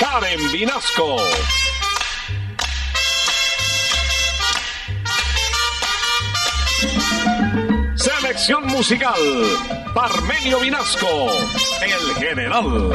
Karen 0.00 0.50
Vinasco. 0.50 1.16
Selección 7.96 8.66
musical, 8.68 9.14
Parmenio 9.94 10.60
Vinasco, 10.60 11.28
el 11.82 12.14
general. 12.16 12.92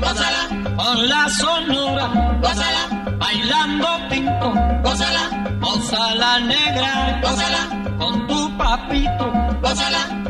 gózala, 0.00 0.76
con 0.76 1.08
la 1.08 1.28
sonora, 1.30 2.06
gózala, 2.42 3.14
bailando 3.18 3.88
pinto, 4.10 4.54
gózala, 4.82 5.56
gózala 5.60 6.40
negra, 6.40 7.20
gózala, 7.22 7.96
con 7.98 8.26
tu 8.26 8.58
papito, 8.58 9.32
gózala, 9.62 10.29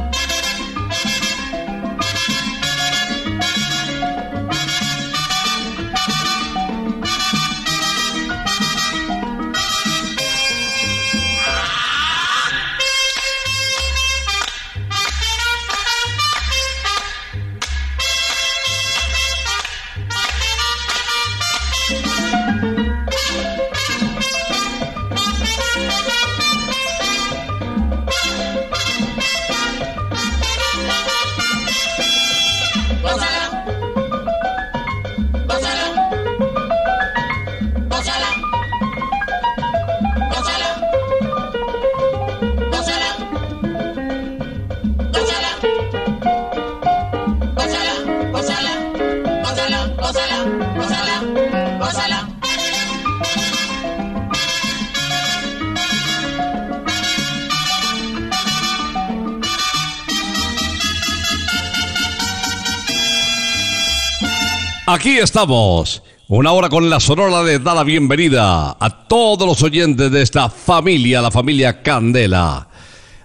Aquí 64.93 65.19
estamos. 65.19 66.03
Una 66.27 66.51
hora 66.51 66.67
con 66.67 66.89
la 66.89 66.99
Sonora 66.99 67.41
les 67.43 67.63
da 67.63 67.73
la 67.73 67.85
bienvenida 67.85 68.75
a 68.77 69.07
todos 69.07 69.47
los 69.47 69.63
oyentes 69.63 70.11
de 70.11 70.21
esta 70.21 70.49
familia, 70.49 71.21
la 71.21 71.31
familia 71.31 71.81
Candela. 71.81 72.67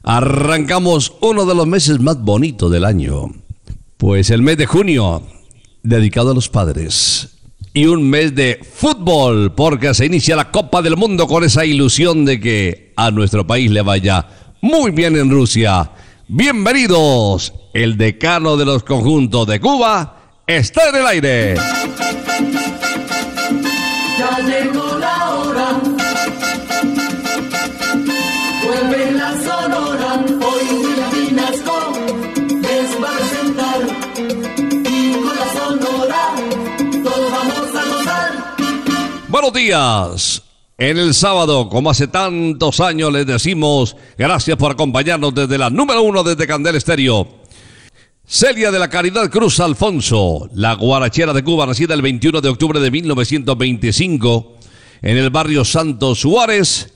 Arrancamos 0.05 1.15
uno 1.23 1.45
de 1.45 1.57
los 1.57 1.67
meses 1.67 1.99
más 1.99 2.23
bonitos 2.23 2.71
del 2.71 2.85
año. 2.85 3.33
Pues 3.97 4.31
el 4.31 4.43
mes 4.43 4.59
de 4.59 4.67
junio, 4.67 5.25
dedicado 5.83 6.31
a 6.31 6.35
los 6.35 6.49
padres. 6.49 7.37
Y 7.75 7.87
un 7.87 8.09
mes 8.09 8.33
de 8.37 8.61
fútbol, 8.63 9.53
porque 9.53 9.93
se 9.93 10.07
inicia 10.07 10.37
la 10.37 10.53
Copa 10.53 10.83
del 10.83 10.97
Mundo 10.97 11.27
con 11.27 11.43
esa 11.43 11.65
ilusión 11.65 12.25
de 12.25 12.39
que 12.39 12.93
a 12.95 13.11
nuestro 13.11 13.45
país 13.45 13.73
le 13.73 13.83
vaya 13.83 14.25
muy 14.61 14.93
bien 14.93 15.17
en 15.17 15.33
Rusia. 15.33 15.91
Bienvenidos, 16.29 17.53
el 17.75 17.97
decano 17.97 18.57
de 18.57 18.67
los 18.67 18.85
conjuntos 18.85 19.49
de 19.49 19.59
Cuba 19.59 20.16
está 20.47 20.89
en 20.91 20.97
el 20.97 21.07
aire. 21.07 21.55
Ya 24.19 24.39
llegó 24.41 24.99
la 24.99 25.31
hora. 25.35 25.81
Vuelve 28.65 29.13
la 29.13 29.33
sonora. 29.33 30.25
Hoy 30.25 30.65
William 30.75 31.11
Vinasco 31.13 31.93
les 32.63 33.03
va 33.03 33.11
a 33.11 33.17
presentar. 33.17 33.81
Y 34.89 35.13
con 35.15 35.37
la 35.37 35.53
sonora 35.53 36.35
todos 37.03 37.33
vamos 37.33 37.75
a 37.75 37.97
gozar. 37.97 38.33
Buenos 39.29 39.53
días. 39.53 40.43
En 40.79 40.99
el 40.99 41.15
sábado, 41.15 41.71
como 41.71 41.89
hace 41.91 42.07
tantos 42.07 42.81
años, 42.81 43.11
les 43.11 43.27
decimos 43.27 43.97
gracias 44.19 44.59
por 44.59 44.73
acompañarnos 44.73 45.35
desde 45.35 45.57
la 45.57 45.71
número 45.71 46.03
uno 46.03 46.23
desde 46.23 46.47
Candel 46.47 46.77
Estéreo. 46.77 47.46
Celia 48.29 48.73
de 48.73 48.79
la 48.81 48.91
Caridad 48.91 49.31
Cruz 49.31 49.61
Alfonso, 49.61 50.49
la 50.53 50.75
guarachera 50.75 51.33
de 51.33 51.45
Cuba, 51.45 51.65
nacida 51.65 51.95
el 51.95 52.03
21 52.03 52.41
de 52.41 52.49
octubre 52.49 52.81
de 52.81 52.91
1925 52.91 54.57
en 55.03 55.17
el 55.17 55.31
barrio 55.31 55.65
Santos 55.65 56.21
Suárez, 56.21 56.93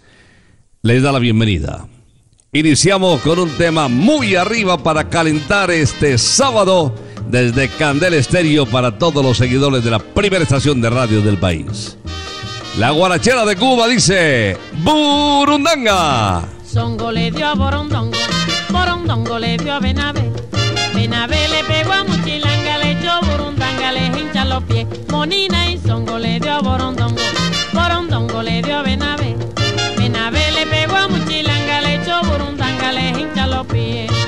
les 0.82 1.03
da 1.03 1.12
la 1.12 1.21
bienvenida. 1.21 1.87
Iniciamos 2.53 3.21
con 3.21 3.38
un 3.38 3.50
tema 3.50 3.87
muy 3.87 4.35
arriba 4.35 4.82
para 4.82 5.09
calentar 5.09 5.71
este 5.71 6.19
sábado 6.19 6.97
desde 7.29 7.69
Candel 7.69 8.15
Estéreo 8.15 8.67
para 8.67 8.99
todos 8.99 9.25
los 9.25 9.37
seguidores 9.37 9.85
de 9.85 9.93
la 9.93 10.00
primera 10.00 10.43
estación 10.43 10.81
de 10.81 10.91
radio 10.91 11.23
del 11.23 11.38
país. 11.38 11.97
La 12.77 12.91
guarachera 12.91 13.44
de 13.44 13.55
Cuba 13.55 13.87
dice 13.87 14.56
Burundanga. 14.82 16.43
Songo 16.67 17.12
le 17.12 17.31
dio 17.31 17.47
a 17.47 17.55
Borondongo, 17.55 18.19
Borondongo 18.71 19.38
le 19.38 19.56
dio 19.59 19.75
a 19.75 19.79
Benavé, 19.79 20.32
Benavé 21.00 21.49
le 21.49 21.64
pegó 21.64 21.94
a 21.94 22.05
Muchilanga, 22.05 22.76
le 22.76 22.91
echó 22.91 23.23
Burundanga. 23.23 23.91
le 23.91 24.06
hincha 24.08 24.44
los 24.44 24.62
pies. 24.64 24.87
Monina 25.08 25.70
y 25.70 25.79
zongo 25.79 26.19
le 26.19 26.38
dio 26.38 26.52
a 26.52 26.61
borondongo. 26.61 27.23
Borondongo 27.73 28.43
le 28.43 28.61
dio 28.61 28.76
a 28.76 28.82
Benavé. 28.82 29.35
Benavé 29.97 30.50
le 30.52 30.67
pegó 30.67 30.97
a 30.97 31.08
mochilanga, 31.08 31.81
le 31.81 31.94
echó 31.94 32.20
burundanga, 32.23 32.93
le 32.93 33.08
hincha 33.19 33.47
los 33.47 33.67
pies. 33.69 34.19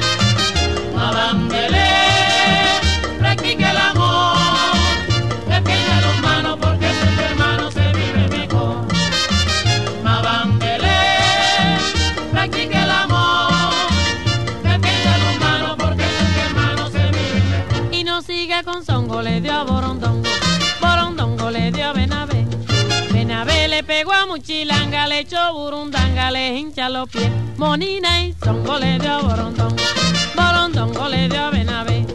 Pegó 24.43 24.59
a 24.59 24.63
mochilanga, 24.73 25.07
le 25.07 25.19
echó 25.21 25.53
burundanga, 25.53 26.31
le 26.31 26.59
hincha 26.59 26.89
los 26.89 27.09
pies. 27.09 27.31
Monina 27.57 28.25
y 28.27 28.33
zongo 28.33 28.79
le 28.79 28.99
dio 28.99 29.13
a 29.13 29.19
borondongo. 29.23 31.09
Le 31.09 31.29
dio 31.29 31.51
Benavé. 31.51 32.07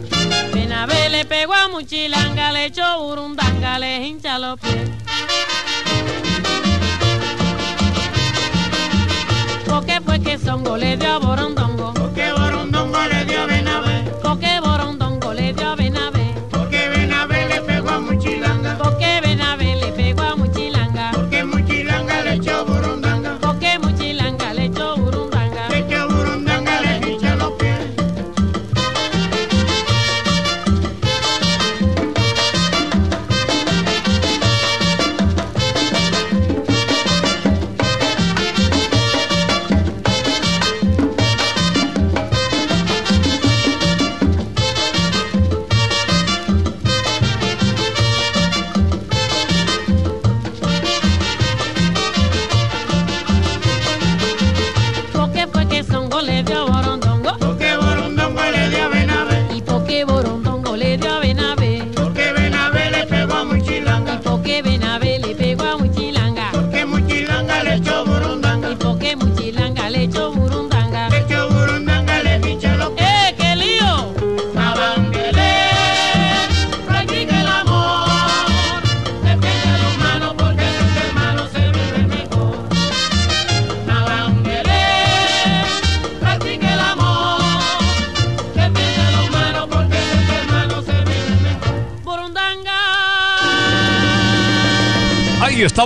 Benavé 0.52 1.08
le 1.08 1.24
pegó 1.24 1.54
a 1.54 1.68
mochilanga, 1.68 2.52
le 2.52 2.66
echó 2.66 3.00
burundanga, 3.00 3.78
le 3.78 4.06
hincha 4.06 4.38
los 4.38 4.60
pies. 4.60 4.90
Porque 9.66 10.00
fue 10.04 10.20
que 10.20 10.38
zongo 10.38 10.76
le 10.76 10.96
dio 10.96 11.20
borondongo. 11.20 11.94
Porque 11.94 12.32
Borondongo 12.32 12.98
le 13.10 13.24
dio 13.24 13.46
Benavé, 13.46 13.77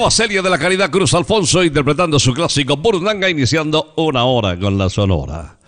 Estaba 0.03 0.27
Celia 0.27 0.43
de 0.43 0.51
la 0.51 0.59
Caridad 0.59 0.91
Cruz 0.91 1.15
Alfonso 1.15 1.63
interpretando 1.63 2.19
su 2.19 2.35
clásico 2.35 2.77
Burundanga, 2.77 3.31
iniciando 3.31 3.95
una 3.97 4.25
hora 4.25 4.59
con 4.59 4.77
la 4.77 4.91
sonora. 4.91 5.59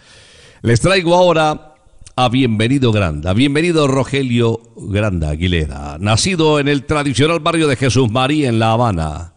Les 0.62 0.80
traigo 0.80 1.14
ahora 1.14 1.74
a 2.16 2.28
Bienvenido 2.30 2.90
Granda. 2.90 3.32
Bienvenido 3.32 3.86
Rogelio 3.86 4.60
Granda 4.74 5.30
Aguilera, 5.30 5.98
nacido 6.00 6.58
en 6.58 6.66
el 6.66 6.84
tradicional 6.84 7.38
barrio 7.38 7.68
de 7.68 7.76
Jesús 7.76 8.10
María 8.10 8.48
en 8.48 8.58
La 8.58 8.72
Habana. 8.72 9.34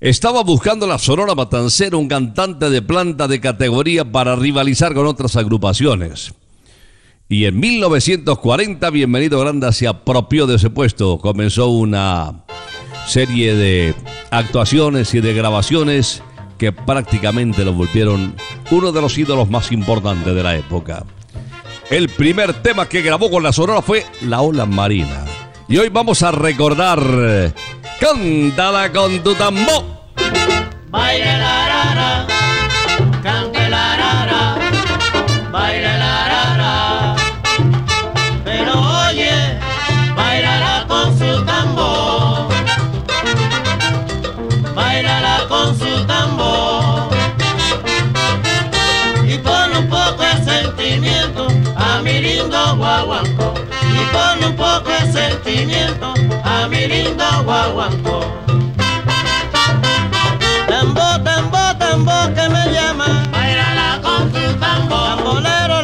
Estaba 0.00 0.42
buscando 0.42 0.88
la 0.88 0.98
Sonora 0.98 1.36
Matancera 1.36 1.96
un 1.96 2.08
cantante 2.08 2.68
de 2.68 2.82
planta 2.82 3.28
de 3.28 3.40
categoría 3.40 4.10
para 4.10 4.34
rivalizar 4.34 4.92
con 4.92 5.06
otras 5.06 5.36
agrupaciones. 5.36 6.34
Y 7.28 7.44
en 7.44 7.60
1940 7.60 8.90
Bienvenido 8.90 9.38
Granda 9.38 9.70
se 9.70 9.86
apropió 9.86 10.48
de 10.48 10.56
ese 10.56 10.70
puesto. 10.70 11.18
Comenzó 11.18 11.68
una 11.68 12.44
serie 13.06 13.54
de 13.54 13.94
actuaciones 14.30 15.14
y 15.14 15.20
de 15.20 15.32
grabaciones 15.32 16.22
que 16.58 16.72
prácticamente 16.72 17.64
lo 17.64 17.72
volvieron 17.72 18.34
uno 18.70 18.92
de 18.92 19.00
los 19.00 19.16
ídolos 19.16 19.48
más 19.50 19.72
importantes 19.72 20.34
de 20.34 20.42
la 20.42 20.56
época. 20.56 21.04
El 21.90 22.08
primer 22.08 22.52
tema 22.62 22.88
que 22.88 23.02
grabó 23.02 23.30
con 23.30 23.42
la 23.42 23.52
Sonora 23.52 23.80
fue 23.80 24.04
La 24.22 24.40
Ola 24.40 24.66
Marina. 24.66 25.24
Y 25.68 25.78
hoy 25.78 25.88
vamos 25.88 26.22
a 26.22 26.32
recordar 26.32 27.00
eh, 27.02 27.52
Cántala 28.00 28.92
con 28.92 29.22
tu 29.22 29.34
tambor. 29.34 29.84
Baile 30.90 31.38
la 31.38 32.26
guaguancó. 52.96 53.54
Y 53.92 54.04
pon 54.12 54.50
un 54.50 54.56
poco 54.56 54.90
de 54.90 55.12
sentimiento 55.12 56.14
a 56.44 56.66
mi 56.68 56.86
lindo 56.86 57.24
guaguancó. 57.44 58.20
Tambo, 60.68 61.22
tambo, 61.22 61.76
tambo 61.78 62.12
que 62.34 62.48
me 62.48 62.72
llama. 62.72 63.22
Bailala 63.30 64.00
con 64.02 64.30
tu 64.32 64.54
tambor. 64.58 65.16
Tambolero, 65.16 65.82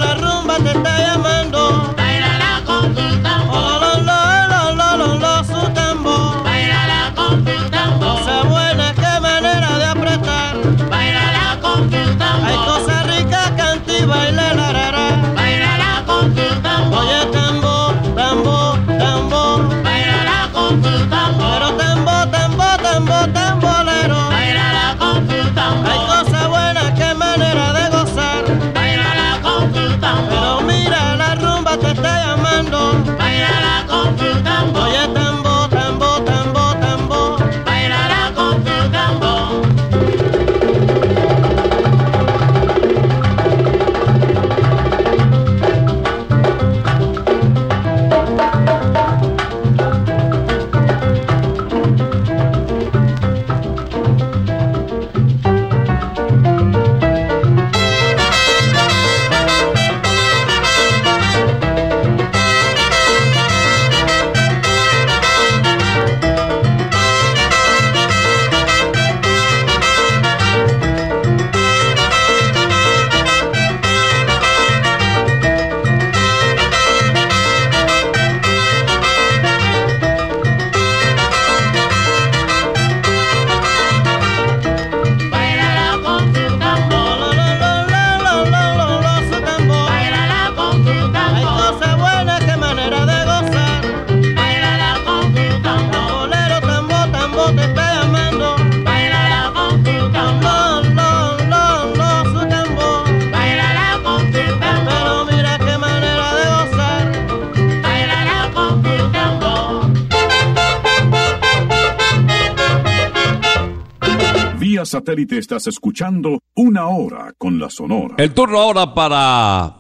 satélite 115.03 115.39
estás 115.39 115.67
escuchando 115.67 116.39
Una 116.55 116.87
Hora 116.87 117.35
con 117.37 117.59
la 117.59 117.69
Sonora. 117.69 118.15
El 118.19 118.33
turno 118.33 118.61
ahora 118.61 118.95
para 118.95 119.75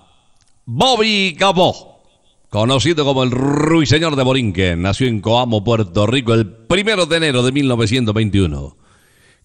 Bobby 0.64 1.36
Capó, 1.38 2.02
conocido 2.50 3.04
como 3.04 3.22
el 3.22 3.30
Ruiseñor 3.30 4.16
de 4.16 4.24
Borinquen. 4.24 4.82
Nació 4.82 5.06
en 5.06 5.20
Coamo, 5.20 5.62
Puerto 5.62 6.08
Rico, 6.08 6.34
el 6.34 6.48
primero 6.48 7.06
de 7.06 7.18
enero 7.18 7.44
de 7.44 7.52
1921. 7.52 8.76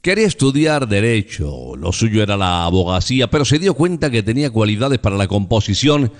Quería 0.02 0.26
estudiar 0.26 0.88
Derecho, 0.88 1.76
lo 1.76 1.92
suyo 1.92 2.24
era 2.24 2.38
la 2.38 2.66
abogacía, 2.66 3.30
pero 3.30 3.46
se 3.46 3.60
dio 3.60 3.76
cuenta 3.76 4.10
que 4.10 4.24
tenía 4.24 4.50
cualidades 4.50 4.98
para 4.98 5.16
la 5.16 5.28
composición 5.28 6.12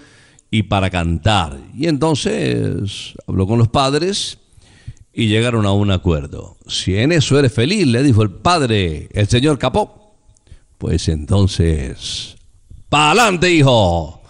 y 0.52 0.64
para 0.64 0.92
cantar. 0.92 1.58
Y 1.76 1.88
entonces 1.88 3.16
habló 3.26 3.48
con 3.48 3.58
los 3.58 3.70
padres 3.70 4.38
y 5.18 5.28
llegaron 5.30 5.66
a 5.66 5.72
un 5.72 5.90
acuerdo. 5.90 6.58
Si 6.68 6.96
en 6.96 7.12
eso 7.12 7.40
eres 7.40 7.52
feliz, 7.52 7.88
le 7.88 8.04
dijo 8.04 8.22
el 8.22 8.30
padre, 8.30 9.10
el 9.14 9.28
señor 9.28 9.58
Capó, 9.58 10.14
pues 10.78 11.10
entonces, 11.10 12.36
¡pa'lante, 12.88 13.52
hijo! 13.52 14.22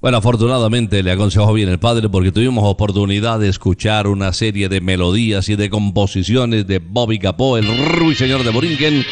Bueno, 0.00 0.16
afortunadamente 0.16 1.02
le 1.02 1.12
aconsejó 1.12 1.52
bien 1.52 1.68
el 1.68 1.78
padre 1.78 2.08
porque 2.08 2.32
tuvimos 2.32 2.64
oportunidad 2.64 3.38
de 3.38 3.50
escuchar 3.50 4.06
una 4.06 4.32
serie 4.32 4.70
de 4.70 4.80
melodías 4.80 5.50
y 5.50 5.56
de 5.56 5.68
composiciones 5.68 6.66
de 6.66 6.78
Bobby 6.78 7.18
Capó, 7.18 7.58
el 7.58 7.66
ruiseñor 7.90 8.42
de 8.42 8.50
Borinquen, 8.50 9.04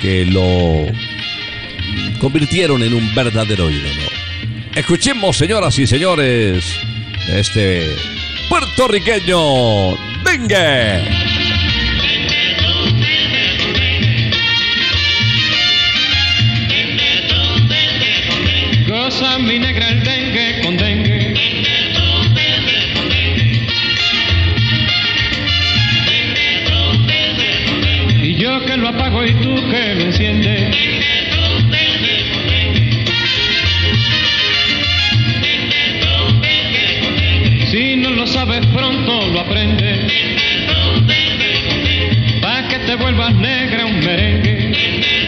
que 0.00 0.26
lo 0.26 0.92
convirtieron 2.20 2.82
en 2.82 2.94
un 2.94 3.14
verdadero 3.14 3.70
ídolo. 3.70 4.10
Escuchemos, 4.74 5.36
señoras 5.36 5.78
y 5.78 5.86
señores, 5.86 6.64
este 7.28 7.94
puertorriqueño 8.48 10.11
Dengue. 10.24 11.02
Goza 18.86 19.38
mi 19.38 19.58
negra 19.58 19.88
el 19.88 20.02
dengue 20.04 20.60
con 20.62 20.76
dengue. 20.76 21.34
Y 28.22 28.34
yo 28.36 28.64
que 28.64 28.76
lo 28.76 28.88
apago 28.88 29.24
y 29.24 29.32
tú 29.34 29.54
que 29.70 29.94
lo 29.94 30.02
enciendes. 30.02 31.01
Lo 38.22 38.28
sabes 38.28 38.64
pronto 38.66 39.26
lo 39.32 39.40
aprendes. 39.40 40.12
Pa' 42.40 42.68
que 42.68 42.78
te 42.78 42.94
vuelvas 42.94 43.34
negra 43.34 43.84
un 43.84 43.98
merengue. 43.98 45.21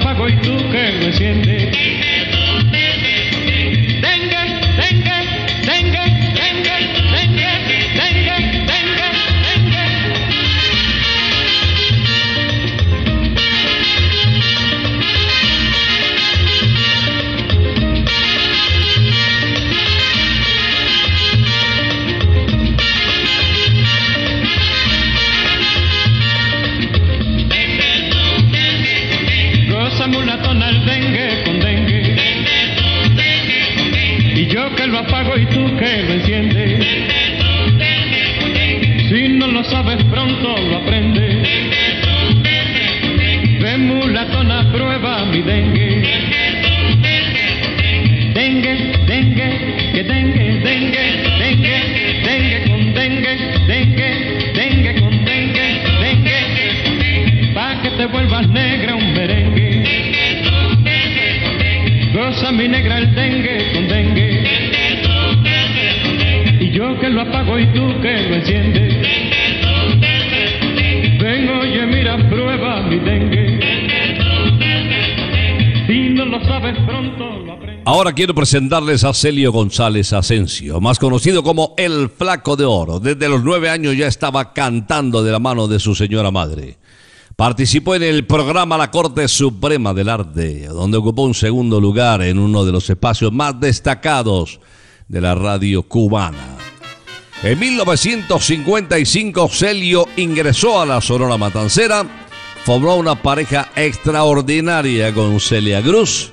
Apago 0.00 0.28
y 0.28 0.36
tú 0.36 0.56
que 0.70 0.92
lo 0.92 1.06
enciendes. 1.06 1.85
Quiero 78.16 78.34
presentarles 78.34 79.04
a 79.04 79.12
Celio 79.12 79.52
González 79.52 80.14
Asensio, 80.14 80.80
más 80.80 80.98
conocido 80.98 81.42
como 81.42 81.74
El 81.76 82.08
Flaco 82.08 82.56
de 82.56 82.64
Oro. 82.64 82.98
Desde 82.98 83.28
los 83.28 83.44
nueve 83.44 83.68
años 83.68 83.94
ya 83.94 84.06
estaba 84.06 84.54
cantando 84.54 85.22
de 85.22 85.30
la 85.30 85.38
mano 85.38 85.68
de 85.68 85.78
su 85.78 85.94
señora 85.94 86.30
madre. 86.30 86.78
Participó 87.36 87.94
en 87.94 88.02
el 88.02 88.26
programa 88.26 88.78
La 88.78 88.90
Corte 88.90 89.28
Suprema 89.28 89.92
del 89.92 90.08
Arte, 90.08 90.66
donde 90.68 90.96
ocupó 90.96 91.24
un 91.24 91.34
segundo 91.34 91.78
lugar 91.78 92.22
en 92.22 92.38
uno 92.38 92.64
de 92.64 92.72
los 92.72 92.88
espacios 92.88 93.34
más 93.34 93.60
destacados 93.60 94.60
de 95.08 95.20
la 95.20 95.34
radio 95.34 95.82
cubana. 95.82 96.56
En 97.42 97.58
1955 97.58 99.48
Celio 99.48 100.08
ingresó 100.16 100.80
a 100.80 100.86
la 100.86 101.02
Sonora 101.02 101.36
Matancera, 101.36 102.06
formó 102.64 102.96
una 102.96 103.20
pareja 103.22 103.68
extraordinaria 103.76 105.12
con 105.12 105.38
Celia 105.38 105.82
Cruz 105.82 106.32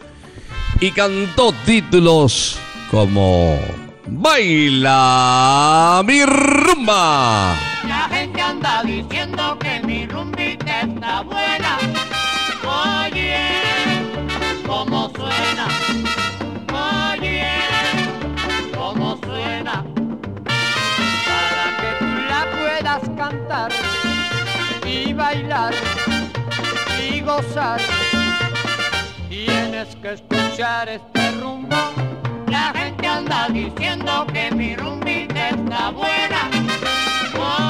y 0.80 0.92
cantó 0.92 1.54
títulos 1.66 2.60
como 2.92 3.60
Baila 4.06 6.02
mi 6.06 6.26
rumba. 6.26 7.56
La 7.88 8.10
gente 8.10 8.42
anda 8.42 8.84
diciendo 8.84 9.58
que 9.60 9.80
mi 9.86 10.06
rumbita 10.06 10.82
está 10.82 11.22
buena. 11.22 11.78
Oye, 12.66 13.38
cómo 14.68 15.10
suena. 15.16 15.68
Oye, 17.14 17.48
cómo 18.76 19.18
suena. 19.24 19.84
Para 21.26 21.78
que 21.80 21.90
tú 22.00 22.12
la 22.30 22.42
puedas 22.52 23.10
cantar 23.18 23.72
y 24.86 25.14
bailar 25.14 25.74
y 27.02 27.22
gozar, 27.22 27.82
escuchar 30.14 30.90
este 30.90 31.32
rumbo. 31.42 31.76
La 32.48 32.72
gente 32.76 33.08
anda 33.08 33.48
diciendo 33.50 34.26
que 34.32 34.52
mi 34.52 34.76
rumbita 34.76 35.50
está 35.50 35.90
buena. 35.90 36.42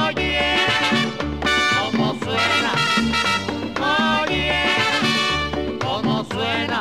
Oye, 0.06 0.56
cómo 1.78 2.14
suena. 2.22 2.72
Oye, 4.22 4.62
cómo 5.82 6.24
suena. 6.24 6.80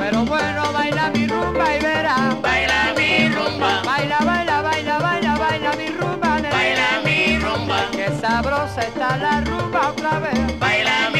Pero 0.00 0.24
bueno, 0.24 0.72
baila 0.72 1.10
mi 1.10 1.26
rumba 1.26 1.76
y 1.76 1.80
verá. 1.80 2.36
Baila 2.40 2.94
mi 2.96 3.28
rumba. 3.28 3.82
Baila, 3.84 4.18
baila, 4.20 4.62
baila, 4.62 4.98
baila, 4.98 5.34
baila 5.38 5.72
mi 5.76 5.88
rumba. 5.88 6.40
Baila 6.50 6.88
mi 7.04 7.38
rumba. 7.38 7.78
Qué 7.92 8.08
sabrosa 8.20 8.80
está 8.80 9.16
la 9.18 9.40
rumba 9.42 9.88
otra 9.90 10.18
vez. 10.20 10.58
Baila 10.58 11.10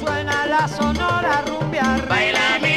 suena 0.00 0.46
la 0.46 0.68
sonora 0.68 1.42
rumbear. 1.46 2.08
Baila 2.08 2.67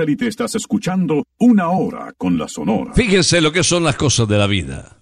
satélite 0.00 0.28
estás 0.28 0.54
escuchando 0.54 1.26
una 1.38 1.68
hora 1.68 2.14
con 2.16 2.38
la 2.38 2.48
Sonora. 2.48 2.94
Fíjense 2.94 3.42
lo 3.42 3.52
que 3.52 3.62
son 3.62 3.84
las 3.84 3.96
cosas 3.96 4.26
de 4.28 4.38
la 4.38 4.46
vida. 4.46 4.96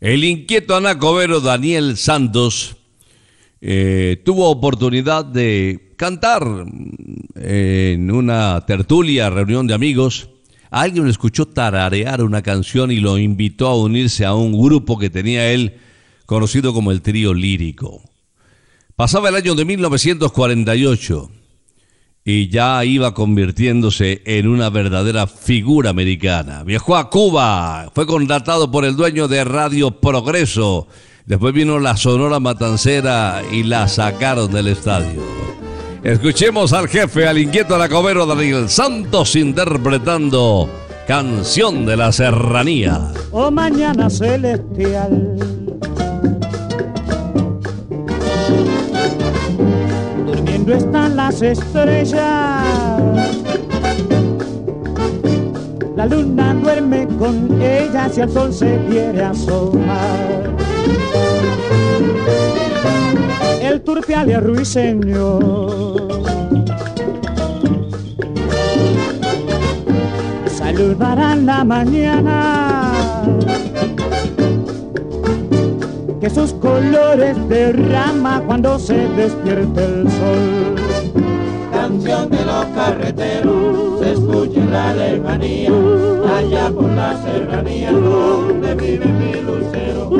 El 0.00 0.22
inquieto 0.22 0.76
anacobero 0.76 1.40
Daniel 1.40 1.96
Santos 1.96 2.76
eh, 3.60 4.22
tuvo 4.24 4.48
oportunidad 4.48 5.24
de 5.24 5.94
cantar 5.96 6.44
en 7.34 8.10
una 8.12 8.64
tertulia, 8.66 9.30
reunión 9.30 9.66
de 9.66 9.74
amigos. 9.74 10.28
Alguien 10.70 11.08
escuchó 11.08 11.46
tararear 11.46 12.22
una 12.22 12.42
canción 12.42 12.92
y 12.92 13.00
lo 13.00 13.18
invitó 13.18 13.66
a 13.66 13.76
unirse 13.76 14.24
a 14.24 14.34
un 14.34 14.52
grupo 14.52 14.96
que 14.96 15.10
tenía 15.10 15.50
él 15.50 15.78
conocido 16.24 16.72
como 16.72 16.92
el 16.92 17.02
trío 17.02 17.34
lírico. 17.34 18.00
Pasaba 18.94 19.28
el 19.28 19.34
año 19.34 19.56
de 19.56 19.64
1948 19.64 21.30
y 22.28 22.48
ya 22.48 22.84
iba 22.84 23.14
convirtiéndose 23.14 24.20
en 24.26 24.48
una 24.48 24.68
verdadera 24.68 25.28
figura 25.28 25.90
americana. 25.90 26.64
Viajó 26.64 26.96
a 26.96 27.08
Cuba, 27.08 27.88
fue 27.94 28.04
contratado 28.04 28.68
por 28.68 28.84
el 28.84 28.96
dueño 28.96 29.28
de 29.28 29.44
Radio 29.44 29.92
Progreso. 29.92 30.88
Después 31.24 31.54
vino 31.54 31.78
la 31.78 31.96
Sonora 31.96 32.40
Matancera 32.40 33.42
y 33.52 33.62
la 33.62 33.86
sacaron 33.86 34.52
del 34.52 34.66
estadio. 34.66 35.22
Escuchemos 36.02 36.72
al 36.72 36.88
jefe, 36.88 37.28
al 37.28 37.38
inquieto 37.38 37.76
Anacobero 37.76 38.26
Daniel 38.26 38.68
Santos 38.68 39.36
interpretando 39.36 40.68
Canción 41.06 41.86
de 41.86 41.96
la 41.96 42.10
Serranía. 42.10 43.12
Oh 43.30 43.52
mañana 43.52 44.10
celestial. 44.10 45.55
Durmiendo 50.66 50.74
están 50.74 51.16
las 51.16 51.42
estrellas. 51.42 52.64
La 55.94 56.06
luna 56.06 56.54
duerme 56.54 57.06
con 57.18 57.62
ellas 57.62 58.18
y 58.18 58.20
el 58.20 58.30
sol 58.30 58.52
se 58.52 58.76
quiere 58.88 59.22
asomar. 59.22 60.56
El 63.62 63.80
turpial 63.82 64.28
y 64.28 64.34
ruiseñor 64.34 66.08
saludarán 70.48 71.46
la 71.46 71.62
mañana 71.64 73.22
que 76.20 76.30
sus 76.30 76.52
colores 76.54 77.36
derrama 77.48 78.40
cuando 78.46 78.78
se 78.78 79.08
despierte 79.08 79.84
el 79.84 80.10
sol. 80.10 80.74
Canción 81.72 82.30
de 82.30 82.44
los 82.44 82.64
carreteros, 82.66 84.00
se 84.00 84.12
escucha 84.12 84.60
en 84.60 84.72
la 84.72 84.94
lejanía, 84.94 85.70
allá 86.36 86.70
por 86.70 86.88
la 86.90 87.16
serranía 87.22 87.92
donde 87.92 88.74
vive 88.74 89.06
mi 89.06 89.40
lucero. 89.42 90.10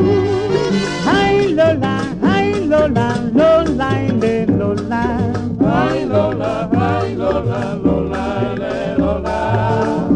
Ay 1.07 1.55
Lola, 1.55 2.01
ay 2.23 2.67
Lola, 2.67 3.17
Lola, 3.35 4.03
ile, 4.03 4.47
Lola. 4.47 5.19
Ay 5.65 6.05
Lola, 6.05 6.69
ay 6.79 7.15
Lola, 7.15 7.79
Lola, 7.83 8.55
ile, 8.55 8.99
Lola. 8.99 10.09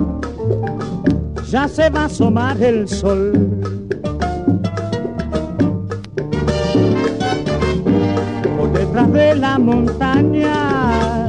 Ya 1.48 1.66
se 1.66 1.90
va 1.90 2.02
a 2.02 2.04
asomar 2.04 2.62
el 2.62 2.86
sol. 2.86 3.89
De 9.12 9.34
la 9.34 9.58
montaña. 9.58 11.26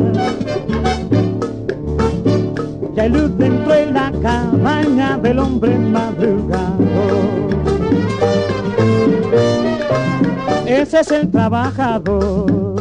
Hay 2.98 3.10
luz 3.10 3.36
dentro 3.36 3.74
de 3.74 3.92
la 3.92 4.12
cabaña 4.22 5.18
del 5.18 5.40
hombre 5.40 5.76
madrugado. 5.76 6.76
Ese 10.68 11.00
es 11.00 11.12
el 11.12 11.32
trabajador. 11.32 12.76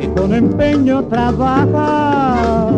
que 0.00 0.12
con 0.14 0.32
empeño 0.32 1.04
trabaja. 1.06 2.70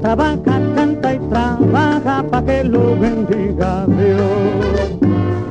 Trabaja, 0.00 0.39
que 2.60 2.68
lo 2.68 2.96
bendiga 2.98 3.86
Dios. 3.86 4.90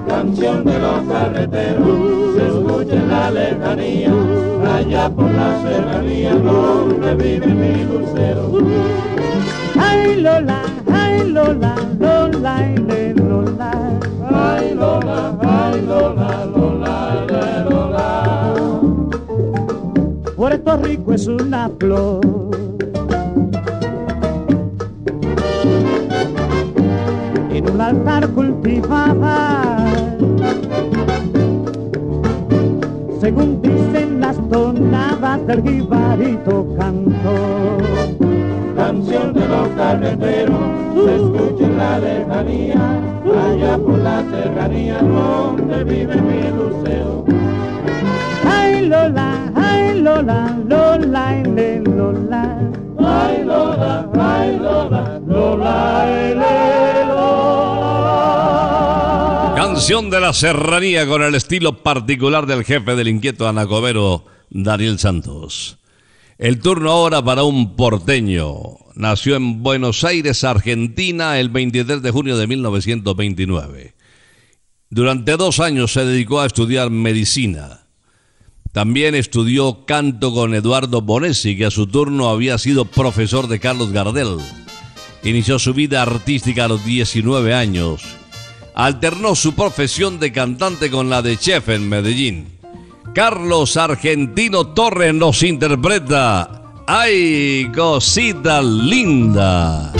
Canción 0.07 0.63
de 0.63 0.79
los 0.79 1.01
carreteros, 1.07 2.35
se 2.35 2.47
escucha 2.47 2.95
en 2.95 3.09
la 3.09 3.31
lejanía, 3.31 4.13
allá 4.75 5.09
por 5.09 5.31
la 5.31 5.61
serranía 5.61 6.35
donde 6.35 7.15
vive 7.15 7.47
mi 7.47 7.83
lucero. 7.85 8.51
Ay 9.77 10.21
Lola, 10.21 10.61
ay 10.91 11.31
Lola, 11.31 11.75
Lola, 11.99 12.71
ile, 12.75 13.13
Lola. 13.13 13.71
Ay 14.31 14.73
Lola, 14.75 15.37
ay 15.41 15.81
Lola, 15.87 16.45
Lola, 16.45 17.25
ile, 17.27 17.69
Lola. 17.69 18.07
Puerto 20.35 20.77
Rico 20.77 21.13
es 21.13 21.27
una 21.27 21.69
flor. 21.79 22.78
En 27.59 27.69
un 27.71 27.81
altar 27.81 28.29
cultivada, 28.29 29.85
según 33.19 33.61
dicen 33.61 34.21
las 34.21 34.37
tonadas 34.47 35.45
del 35.45 35.61
jibarito 35.63 36.65
canto. 36.77 37.77
Canción 38.77 39.33
de 39.33 39.45
los 39.45 39.67
carreteros, 39.75 40.57
se 41.03 41.15
escucha 41.17 41.65
en 41.65 41.77
la 41.77 41.99
lejanía, 41.99 43.01
allá 43.25 43.77
por 43.77 43.97
la 43.97 44.23
serranía 44.31 45.01
donde 45.01 45.83
vive 45.83 46.15
mi 46.15 46.41
lucero. 46.57 47.25
Ay 48.47 48.87
Lola, 48.87 49.51
ay 49.55 49.99
Lola, 49.99 50.57
Lola, 50.65 51.43
Lola. 51.43 52.57
Ay 52.99 53.43
Lola, 53.43 54.07
ay 54.17 54.59
Lola, 54.59 55.19
Lola, 55.27 56.38
Canción 59.79 60.09
de 60.09 60.19
la 60.19 60.33
Serranía 60.33 61.07
con 61.07 61.23
el 61.23 61.35
estilo 61.35 61.81
particular 61.81 62.45
del 62.45 62.65
jefe 62.65 62.97
del 62.97 63.07
inquieto 63.07 63.47
anacobero 63.47 64.25
Daniel 64.49 64.99
Santos. 64.99 65.77
El 66.37 66.59
turno 66.59 66.91
ahora 66.91 67.23
para 67.23 67.43
un 67.43 67.77
porteño. 67.77 68.55
Nació 68.95 69.37
en 69.37 69.63
Buenos 69.63 70.03
Aires, 70.03 70.43
Argentina, 70.43 71.39
el 71.39 71.47
23 71.47 72.01
de 72.01 72.11
junio 72.11 72.35
de 72.35 72.47
1929. 72.47 73.93
Durante 74.89 75.37
dos 75.37 75.61
años 75.61 75.93
se 75.93 76.03
dedicó 76.03 76.41
a 76.41 76.47
estudiar 76.47 76.89
medicina. 76.89 77.87
También 78.73 79.15
estudió 79.15 79.85
canto 79.85 80.33
con 80.33 80.55
Eduardo 80.55 81.01
Bonesi, 81.01 81.55
que 81.55 81.67
a 81.67 81.71
su 81.71 81.87
turno 81.87 82.27
había 82.27 82.57
sido 82.57 82.83
profesor 82.83 83.47
de 83.47 83.61
Carlos 83.61 83.93
Gardel. 83.93 84.39
Inició 85.23 85.57
su 85.57 85.73
vida 85.73 86.01
artística 86.01 86.65
a 86.65 86.67
los 86.67 86.83
19 86.83 87.53
años. 87.53 88.18
Alternó 88.79 89.35
su 89.35 89.55
profesión 89.55 90.21
de 90.21 90.31
cantante 90.31 90.89
con 90.89 91.09
la 91.09 91.21
de 91.21 91.35
chef 91.35 91.67
en 91.67 91.89
Medellín. 91.89 92.47
Carlos 93.13 93.75
Argentino 93.75 94.67
Torres 94.67 95.13
nos 95.13 95.43
interpreta 95.43 96.61
¡Ay, 96.87 97.69
cosita 97.75 98.61
linda! 98.61 99.91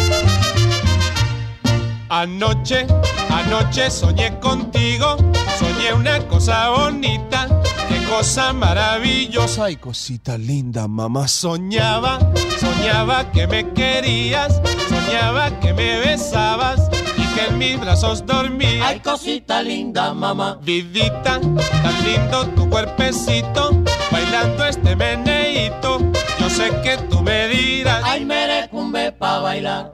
Anoche, 2.08 2.88
anoche 3.30 3.92
soñé 3.92 4.39
contigo, 4.39 5.18
soñé 5.60 5.94
una 5.94 6.26
cosa 6.30 6.70
bonita, 6.70 7.50
qué 7.89 8.02
cosa 8.10 8.54
maravillosa. 8.54 9.65
Ay, 9.65 9.76
cosita 9.76 10.38
linda, 10.38 10.88
mamá. 10.88 11.28
Soñaba, 11.28 12.18
soñaba 12.58 13.30
que 13.34 13.46
me 13.46 13.74
querías, 13.74 14.62
soñaba 14.88 15.60
que 15.60 15.74
me 15.74 16.00
besabas 16.00 16.89
que 17.39 17.45
en 17.45 17.58
mis 17.58 17.80
brazos 17.80 18.25
dormías. 18.25 18.86
Ay, 18.86 18.99
cosita 18.99 19.62
linda, 19.62 20.13
mamá. 20.13 20.60
Vidita, 20.62 21.39
tan 21.39 22.04
lindo 22.06 22.45
tu 22.56 22.69
cuerpecito, 22.69 23.71
bailando 24.12 24.65
este 24.65 24.95
meneíto. 24.95 25.99
Yo 26.39 26.49
sé 26.49 26.69
que 26.84 26.97
tú 27.10 27.21
me 27.21 27.47
dirás. 27.47 28.02
Ay, 28.04 28.25
merecumbe 28.25 29.12
pa' 29.12 29.39
bailar. 29.39 29.93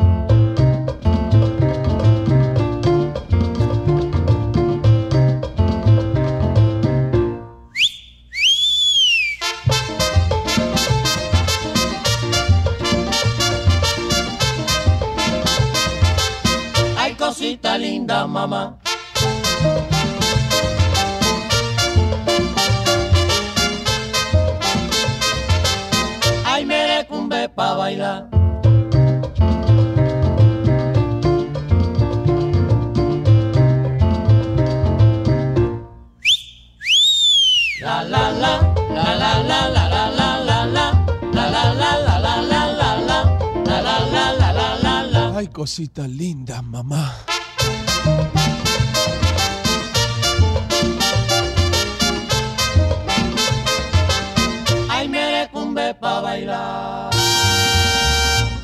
Cosita 17.31 17.77
linda, 17.77 18.27
mamá. 18.27 18.77
Ay, 26.43 26.65
merecumbe 26.65 27.47
pa' 27.55 27.75
bailar. 27.75 28.27
La 37.79 38.03
la 38.03 38.23
la, 38.43 38.53
la 38.95 39.07
la 39.21 39.31
la 39.49 39.61
la 39.75 39.80
la. 45.61 45.67
ay, 45.67 45.67
cosita 45.67 46.07
linda, 46.07 46.61
mamá. 46.61 47.13
Ay, 54.89 55.07
merecumbe 55.09 55.95
pa' 55.95 56.21
bailar. 56.21 57.11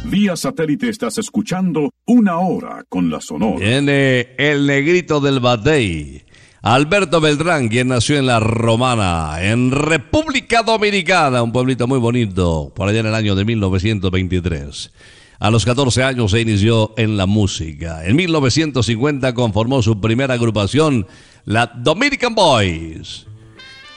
Vía 0.06 0.36
satélite 0.36 0.90
estás 0.90 1.18
escuchando 1.18 1.92
Una 2.06 2.40
Hora 2.40 2.84
con 2.88 3.10
la 3.10 3.20
Sonora. 3.20 3.60
Viene 3.60 4.36
el 4.38 4.66
negrito 4.66 5.20
del 5.20 5.40
Batey. 5.40 6.24
Alberto 6.62 7.22
Beltrán, 7.22 7.70
quien 7.70 7.90
nació 7.90 8.18
en 8.18 8.26
La 8.26 8.40
Romana, 8.40 9.38
en 9.42 9.72
República 9.72 10.64
Dominicana, 10.64 11.44
un 11.44 11.52
pueblito 11.52 11.88
muy 11.88 12.00
bonito, 12.00 12.74
por 12.76 12.90
allá 12.90 13.00
en 13.02 13.06
el 13.06 13.16
año 13.16 13.36
de 13.36 13.46
1923. 13.46 14.92
A 15.40 15.52
los 15.52 15.66
14 15.66 16.04
años 16.04 16.32
se 16.32 16.42
inició 16.42 16.94
en 16.98 17.16
la 17.16 17.26
música. 17.26 18.06
En 18.06 18.16
1950 18.16 19.34
conformó 19.34 19.82
su 19.84 20.02
primera 20.02 20.34
agrupación, 20.34 21.08
la 21.46 21.68
Dominican 21.68 22.34
Boys. 22.34 23.28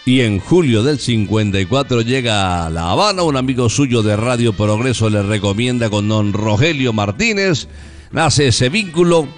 Y 0.04 0.20
en 0.20 0.38
julio 0.38 0.82
del 0.82 0.98
54 0.98 2.02
llega 2.02 2.66
a 2.66 2.70
La 2.70 2.90
Habana, 2.90 3.22
un 3.22 3.36
amigo 3.36 3.68
suyo 3.68 4.02
de 4.02 4.16
Radio 4.16 4.52
Progreso 4.52 5.08
le 5.08 5.22
recomienda 5.22 5.88
con 5.88 6.08
don 6.08 6.32
Rogelio 6.32 6.92
Martínez. 6.92 7.68
Nace 8.10 8.48
ese 8.48 8.68
vínculo 8.68 9.28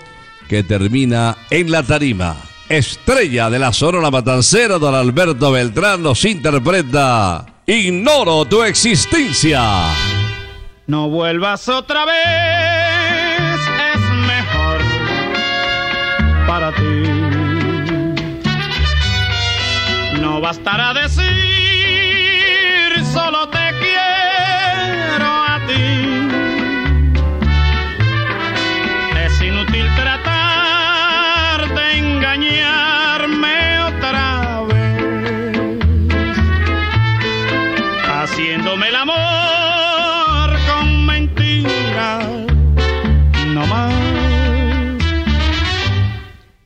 que 0.48 0.62
termina 0.62 1.36
en 1.50 1.70
la 1.70 1.82
tarima. 1.82 2.36
Estrella 2.68 3.50
de 3.50 3.58
la 3.58 3.72
Sonora 3.72 4.10
Matancera, 4.10 4.78
don 4.78 4.94
Alberto 4.94 5.52
Beltrán 5.52 6.02
nos 6.02 6.24
interpreta 6.24 7.46
Ignoro 7.66 8.44
tu 8.46 8.62
existencia. 8.62 9.92
No 10.86 11.08
vuelvas 11.08 11.68
otra 11.68 12.04
vez, 12.04 13.60
es 13.94 14.00
mejor 14.26 14.80
para 16.46 16.72
ti. 16.72 17.02
No 20.20 20.40
bastará 20.40 20.92
decir, 20.92 21.41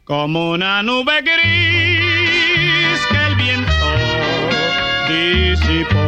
Como 0.07 0.53
una 0.53 0.83
nube 0.85 1.21
gris 1.21 3.01
que 3.11 3.17
el 3.27 3.35
viento 3.35 3.73
disipó. 5.09 6.07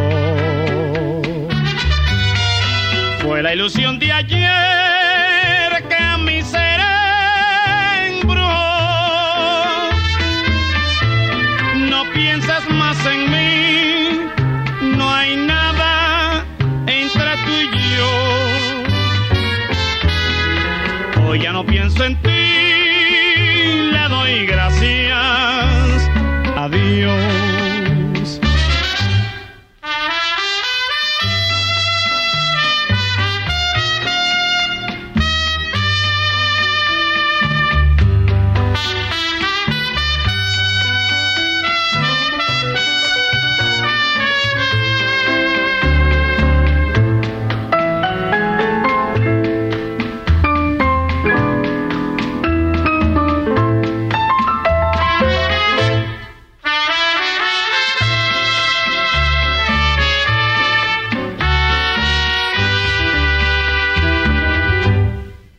Fue 3.21 3.43
la 3.43 3.55
ilusión 3.55 3.99
de 3.99 4.13
ayer 4.13 5.89
que 5.89 5.97
a 5.97 6.17
mi 6.17 6.41
ser. 6.43 6.79
No 11.91 12.05
pienses 12.15 12.71
más 12.71 13.05
en 13.05 13.31
mí, 13.33 14.21
no 14.97 15.13
hay 15.13 15.35
nada 15.39 16.45
entre 16.87 17.37
tú 17.45 17.51
y 17.51 17.69
yo. 17.97 18.11
Hoy 21.27 21.41
ya 21.41 21.51
no 21.53 21.67
pienso 21.67 22.05
en 22.05 22.15
ti, 22.23 22.28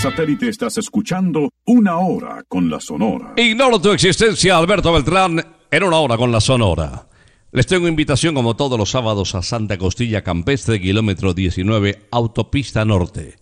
satélite 0.00 0.48
estás 0.48 0.78
escuchando 0.78 1.50
Una 1.66 1.98
Hora 1.98 2.42
con 2.48 2.70
la 2.70 2.80
Sonora. 2.80 3.34
Ignoro 3.36 3.78
tu 3.78 3.90
existencia, 3.90 4.56
Alberto 4.56 4.94
Beltrán, 4.94 5.44
en 5.70 5.82
una 5.82 5.98
hora 5.98 6.16
con 6.16 6.32
la 6.32 6.40
Sonora. 6.40 7.06
Les 7.52 7.66
tengo 7.66 7.86
invitación 7.86 8.34
como 8.34 8.56
todos 8.56 8.78
los 8.78 8.88
sábados 8.88 9.34
a 9.34 9.42
Santa 9.42 9.76
Costilla 9.76 10.22
Campestre, 10.22 10.80
kilómetro 10.80 11.34
19, 11.34 12.06
Autopista 12.12 12.82
Norte. 12.86 13.36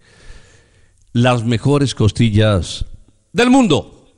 Las 1.12 1.44
mejores 1.44 1.94
costillas 1.94 2.87
del 3.33 3.51
mundo. 3.51 4.09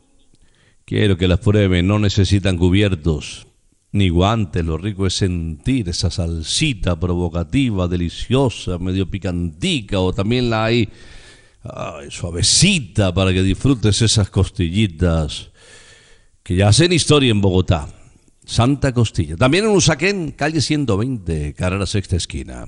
Quiero 0.87 1.19
que 1.19 1.29
las 1.29 1.41
prueben, 1.41 1.87
no 1.87 1.99
necesitan 1.99 2.57
cubiertos. 2.57 3.49
ni 3.93 4.09
guantes, 4.09 4.65
lo 4.65 4.79
rico 4.79 5.07
es 5.07 5.15
sentir 5.15 5.91
esa 5.91 6.11
salsita 6.11 6.99
provocativa, 6.99 7.87
deliciosa, 7.87 8.79
medio 8.79 9.11
picantica, 9.11 10.01
o 10.01 10.15
también 10.15 10.49
la 10.49 10.65
hay 10.65 10.89
ay, 11.63 12.11
suavecita 12.11 13.13
para 13.13 13.33
que 13.33 13.43
disfrutes 13.43 14.03
esas 14.03 14.31
costillitas 14.31 15.51
que 16.43 16.57
ya 16.57 16.69
hacen 16.69 16.93
historia 16.93 17.31
en 17.31 17.41
Bogotá. 17.41 17.89
Santa 18.45 18.93
Costilla. 18.93 19.37
También 19.37 19.65
en 19.65 19.71
Usaquén, 19.71 20.33
calle 20.33 20.61
120, 20.61 21.55
carrera 21.55 21.87
sexta 21.87 22.17
esquina. 22.17 22.67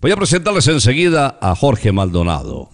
Voy 0.00 0.12
a 0.12 0.16
presentarles 0.16 0.68
enseguida 0.68 1.38
a 1.40 1.56
Jorge 1.56 1.90
Maldonado, 1.90 2.70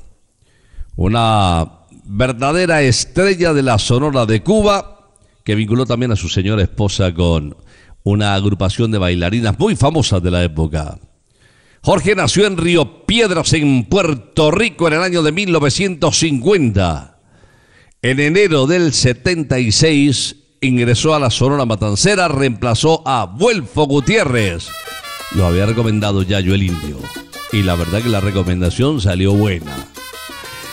una 0.95 1.87
verdadera 2.05 2.83
estrella 2.83 3.55
de 3.55 3.63
la 3.63 3.79
Sonora 3.79 4.27
de 4.27 4.43
Cuba, 4.43 5.09
que 5.43 5.55
vinculó 5.55 5.87
también 5.87 6.13
a 6.13 6.17
su 6.17 6.29
señora 6.29 6.63
esposa 6.63 7.15
con 7.15 7.57
una 8.03 8.35
agrupación 8.35 8.91
de 8.91 8.99
bailarinas 8.99 9.59
muy 9.59 9.75
famosas 9.75 10.23
de 10.23 10.31
la 10.31 10.45
época. 10.45 10.99
Jorge 11.83 12.15
nació 12.15 12.47
en 12.47 12.57
Río 12.57 13.07
Piedras, 13.07 13.53
en 13.53 13.85
Puerto 13.85 14.51
Rico, 14.51 14.89
en 14.89 14.95
el 14.95 15.03
año 15.03 15.23
de 15.23 15.33
1950. 15.33 17.19
En 18.03 18.21
enero 18.21 18.67
del 18.67 18.93
76 18.93 20.37
ingresó 20.61 21.15
a 21.15 21.19
la 21.19 21.31
Sonora 21.31 21.65
Matancera, 21.65 22.29
reemplazó 22.29 23.03
a 23.07 23.27
Vuelfo 23.27 23.87
Gutiérrez. 23.87 24.69
Lo 25.33 25.47
había 25.47 25.67
recomendado 25.67 26.23
Yayo 26.23 26.55
el 26.55 26.63
Indio. 26.63 26.99
Y 27.53 27.63
la 27.63 27.75
verdad 27.75 28.03
que 28.03 28.09
la 28.09 28.21
recomendación 28.21 29.01
salió 29.01 29.33
buena. 29.33 29.75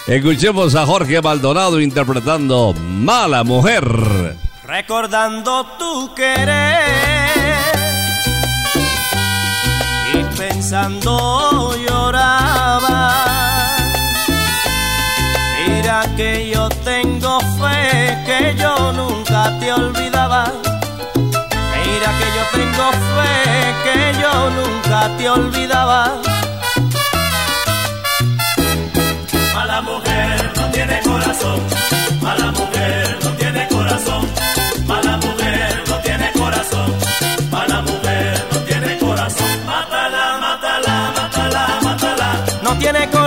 Escuchemos 0.08 0.76
a 0.76 0.86
Jorge 0.86 1.22
Maldonado 1.22 1.82
interpretando 1.82 2.74
Mala 2.74 3.44
Mujer. 3.44 4.36
Recordando 4.66 5.66
tu 5.78 6.14
querer 6.14 7.15
pensando 10.76 11.74
lloraba. 11.88 13.14
Mira 15.68 16.04
que 16.18 16.50
yo 16.54 16.68
tengo 16.84 17.40
fe 17.60 18.18
que 18.26 18.56
yo 18.62 18.92
nunca 18.92 19.58
te 19.60 19.72
olvidaba. 19.72 20.52
Mira 21.16 22.10
que 22.20 22.28
yo 22.38 22.44
tengo 22.58 22.92
fe 23.16 23.34
que 23.86 24.22
yo 24.22 24.50
nunca 24.60 25.10
te 25.18 25.30
olvidaba. 25.30 26.02
Mala 29.54 29.82
mujer 29.82 30.52
no 30.58 30.72
tiene 30.72 31.00
corazón. 31.02 31.60
Mala 32.22 32.52
mujer 32.52 33.18
no 33.24 33.30
tiene 33.32 33.68
corazón. 33.70 34.35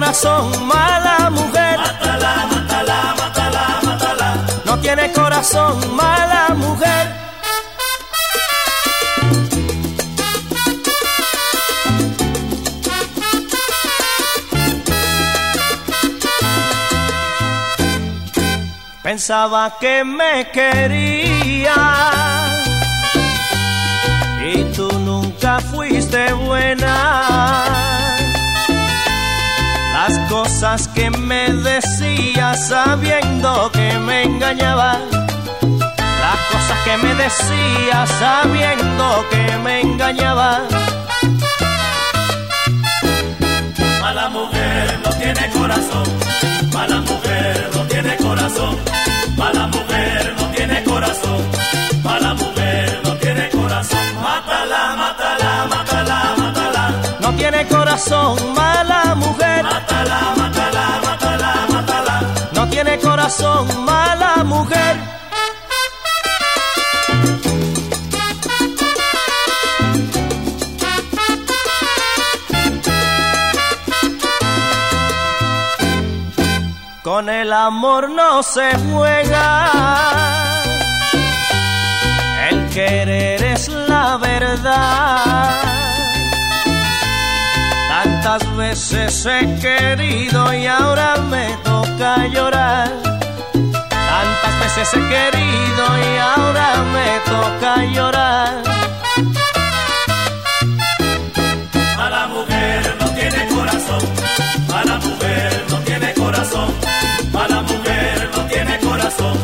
Corazón, 0.08 0.66
mala 0.66 1.28
mujer. 1.28 1.76
Mátala, 1.78 2.46
mátala, 2.50 3.14
mátala, 3.18 3.80
mátala. 3.84 4.34
No 4.64 4.78
tiene 4.78 5.12
corazón, 5.12 5.94
mala 5.94 6.54
mujer. 6.56 7.06
Pensaba 19.02 19.76
que 19.78 20.04
me 20.04 20.50
quería 20.50 21.74
y 24.54 24.64
tú 24.74 24.88
nunca 25.00 25.60
fuiste 25.60 26.32
buena. 26.32 27.77
Las 30.48 30.62
cosas 30.62 30.88
que 30.88 31.10
me 31.10 31.50
decías 31.52 32.68
sabiendo 32.68 33.70
que 33.70 33.92
me 33.98 34.22
engañabas. 34.24 34.98
Las 36.22 36.40
cosas 36.50 36.78
que 36.84 36.96
me 36.96 37.14
decías 37.14 38.08
sabiendo 38.18 39.26
que 39.30 39.58
me 39.62 39.80
engañabas. 39.82 40.62
Mala 44.00 44.28
mujer 44.30 45.00
no 45.04 45.10
tiene 45.10 45.50
corazón. 45.50 46.06
Mala 46.72 47.00
mujer 47.02 47.70
no 47.74 47.82
tiene 47.82 48.16
corazón. 48.16 48.76
Mala 49.36 49.66
mujer 49.66 50.34
no 50.40 50.46
tiene 50.56 50.82
corazón. 50.82 51.40
Mala 52.02 52.34
mujer 52.34 53.00
no 53.04 53.12
tiene 53.18 53.48
corazón. 53.50 54.00
Mátala, 54.22 54.96
mátala, 54.96 55.66
mátala, 55.70 56.34
mátala. 56.38 56.90
No 57.20 57.32
tiene 57.34 57.66
corazón, 57.66 58.54
corazón, 63.28 63.84
mala 63.84 64.42
mujer. 64.44 64.96
Con 77.02 77.28
el 77.28 77.52
amor 77.52 78.10
no 78.10 78.42
se 78.42 78.70
juega. 78.90 79.70
El 82.50 82.66
querer 82.70 83.42
es 83.42 83.68
la 83.68 84.16
verdad. 84.16 85.60
Tantas 87.88 88.56
veces 88.56 89.26
he 89.26 89.58
querido 89.60 90.54
y 90.54 90.66
ahora 90.66 91.16
me 91.30 91.48
toca 91.64 92.26
llorar. 92.28 93.17
Veces 94.68 94.92
he 94.92 95.00
querido 95.08 95.84
y 95.98 96.18
ahora 96.18 96.84
me 96.92 97.20
toca 97.24 97.84
llorar. 97.86 98.62
Mala 101.96 102.26
mujer 102.26 102.96
no 103.00 103.06
tiene 103.14 103.46
corazón. 103.48 104.02
Mala 104.68 104.98
mujer 104.98 105.64
no 105.70 105.76
tiene 105.78 106.12
corazón. 106.12 106.74
Mala 107.32 107.62
mujer 107.62 108.30
no 108.36 108.44
tiene 108.44 108.78
corazón. 108.80 109.38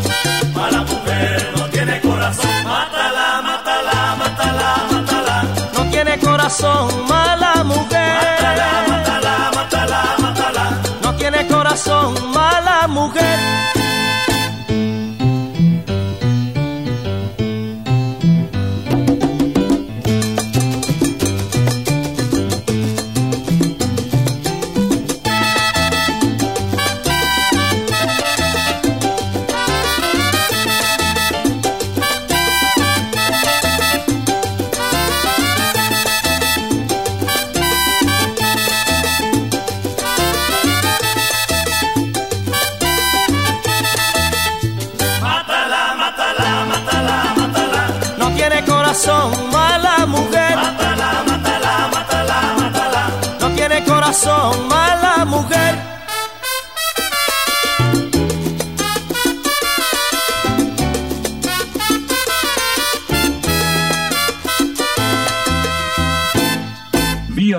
Mala 0.55 0.83
mujer 0.83 1.53
no 1.57 1.65
tiene 1.71 2.01
corazón. 2.03 2.51
Mátala, 2.65 3.41
mátala, 3.43 4.17
mátala, 4.19 4.77
mátala. 4.93 5.45
No 5.73 5.91
tiene 5.91 6.19
corazón, 6.19 7.09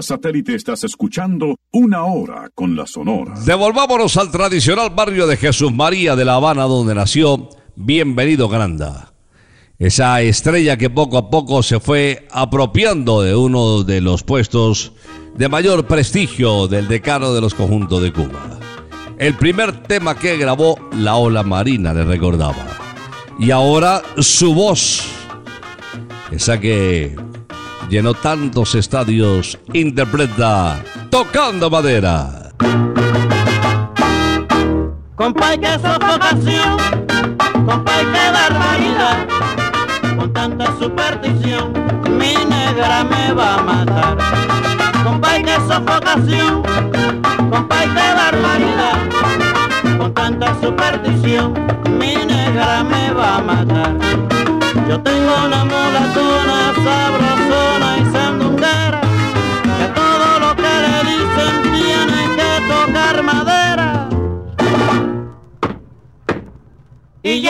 satélite 0.05 0.55
estás 0.55 0.83
escuchando 0.83 1.57
Una 1.71 2.05
Hora 2.05 2.49
con 2.53 2.75
la 2.75 2.85
Sonora. 2.87 3.33
Devolvámonos 3.45 4.15
al 4.17 4.31
tradicional 4.31 4.91
barrio 4.91 5.27
de 5.27 5.35
Jesús 5.35 5.73
María 5.73 6.15
de 6.15 6.23
La 6.23 6.35
Habana, 6.35 6.63
donde 6.63 6.95
nació 6.95 7.49
Bienvenido 7.75 8.47
Granda. 8.47 9.13
Esa 9.79 10.21
estrella 10.21 10.77
que 10.77 10.89
poco 10.89 11.17
a 11.17 11.29
poco 11.29 11.61
se 11.63 11.79
fue 11.79 12.27
apropiando 12.31 13.21
de 13.21 13.35
uno 13.35 13.83
de 13.83 13.99
los 13.99 14.23
puestos 14.23 14.93
de 15.35 15.49
mayor 15.49 15.85
prestigio 15.85 16.67
del 16.67 16.87
decano 16.87 17.33
de 17.33 17.41
los 17.41 17.53
conjuntos 17.53 18.01
de 18.01 18.13
Cuba. 18.13 18.59
El 19.17 19.33
primer 19.33 19.83
tema 19.83 20.17
que 20.17 20.37
grabó 20.37 20.77
La 20.93 21.15
Ola 21.15 21.43
Marina, 21.43 21.93
le 21.93 22.05
recordaba. 22.05 22.67
Y 23.39 23.51
ahora 23.51 24.01
su 24.19 24.53
voz 24.53 25.03
Esa 26.31 26.59
que 26.59 27.15
llenó 27.89 28.13
tantos 28.13 28.75
estadios, 28.75 29.57
interpreta 29.73 30.81
Tocando 31.09 31.69
Madera. 31.69 32.51
Compay, 35.15 35.57
que 35.59 35.73
sofocación, 35.79 36.77
compay, 37.65 38.05
que 38.05 38.31
barbaridad, 38.31 39.27
con 40.17 40.33
tanta 40.33 40.65
superstición, 40.77 41.73
mi 42.17 42.33
negra 42.45 43.03
me 43.05 43.33
va 43.33 43.55
a 43.55 43.63
matar. 43.63 44.17
Compay, 45.03 45.43
que 45.43 45.55
sofocación, 45.67 46.63
compay, 47.49 47.87
que 47.87 48.13
barbaridad, 48.21 49.97
con 49.97 50.13
tanta 50.13 50.59
superstición, 50.61 51.53
mi 51.97 52.15
negra 52.15 52.83
me 52.83 53.11
va 53.11 53.37
a 53.37 53.41
matar. 53.41 53.95
Yo 54.89 54.99
tengo 55.01 55.33
una 55.45 55.63
mulatona 55.63 55.75
sabrosona 56.25 56.54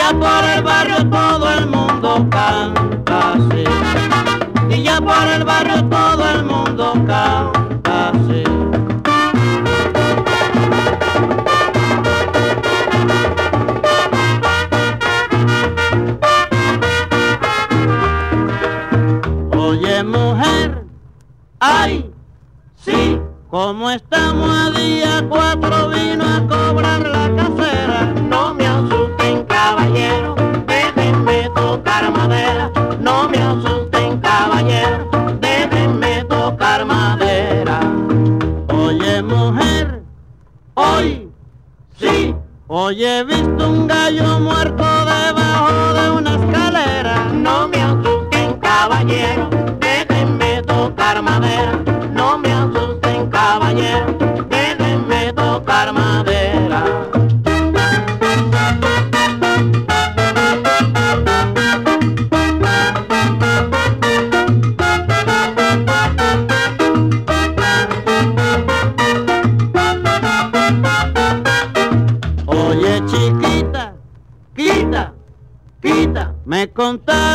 ya 0.06 0.12
por 0.12 0.44
el 0.44 0.62
barrio 0.62 1.10
todo 1.10 1.52
el 1.52 1.66
mundo 1.66 2.26
canta 2.30 3.32
así. 3.32 3.64
Y 4.70 4.82
ya 4.82 5.00
por 5.00 5.26
el 5.34 5.44
barrio 5.44 5.84
todo 5.88 6.30
el 6.30 6.44
mundo 6.44 6.92
canta 7.06 8.10
así. 8.10 8.44
Oye 19.56 20.04
mujer, 20.04 20.84
ay, 21.58 22.12
sí, 22.76 23.20
como 23.50 23.90
estamos 23.90 24.15
me 76.94 77.25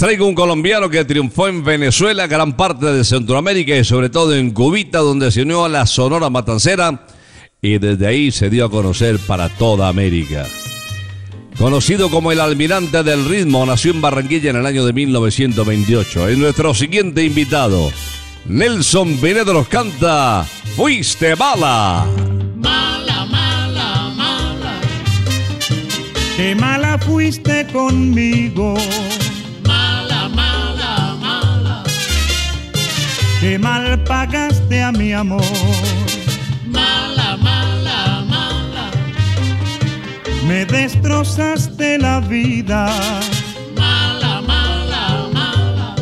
traigo 0.00 0.26
un 0.26 0.34
colombiano 0.34 0.88
que 0.88 1.04
triunfó 1.04 1.46
en 1.48 1.62
Venezuela, 1.62 2.26
gran 2.26 2.56
parte 2.56 2.86
de 2.86 3.04
Centroamérica 3.04 3.76
y 3.76 3.84
sobre 3.84 4.08
todo 4.08 4.34
en 4.34 4.50
Cubita, 4.50 5.00
donde 5.00 5.30
se 5.30 5.42
unió 5.42 5.66
a 5.66 5.68
la 5.68 5.84
Sonora 5.84 6.30
Matancera 6.30 7.04
y 7.60 7.76
desde 7.76 8.06
ahí 8.06 8.30
se 8.30 8.48
dio 8.48 8.64
a 8.64 8.70
conocer 8.70 9.18
para 9.18 9.50
toda 9.50 9.90
América. 9.90 10.46
Conocido 11.58 12.08
como 12.08 12.32
el 12.32 12.40
almirante 12.40 13.02
del 13.02 13.26
ritmo, 13.26 13.66
nació 13.66 13.92
en 13.92 14.00
Barranquilla 14.00 14.48
en 14.48 14.56
el 14.56 14.64
año 14.64 14.86
de 14.86 14.94
1928. 14.94 16.28
Es 16.28 16.38
nuestro 16.38 16.72
siguiente 16.72 17.22
invitado. 17.22 17.92
Nelson 18.46 19.18
Pinedo 19.18 19.52
nos 19.52 19.68
canta 19.68 20.46
Fuiste 20.76 21.36
mala. 21.36 22.06
Mala, 22.56 23.26
mala, 23.26 24.14
mala. 24.16 24.80
Qué 26.38 26.54
mala 26.54 26.96
fuiste 26.96 27.66
conmigo. 27.70 28.76
Qué 33.40 33.58
mal 33.58 34.04
pagaste 34.04 34.82
a 34.82 34.92
mi 34.92 35.14
amor. 35.14 35.40
Mala, 36.66 37.38
mala, 37.38 38.22
mala. 38.28 38.90
Me 40.46 40.66
destrozaste 40.66 41.96
la 41.98 42.20
vida. 42.20 42.94
Mala, 43.74 44.42
mala, 44.42 45.28
mala. 45.32 45.94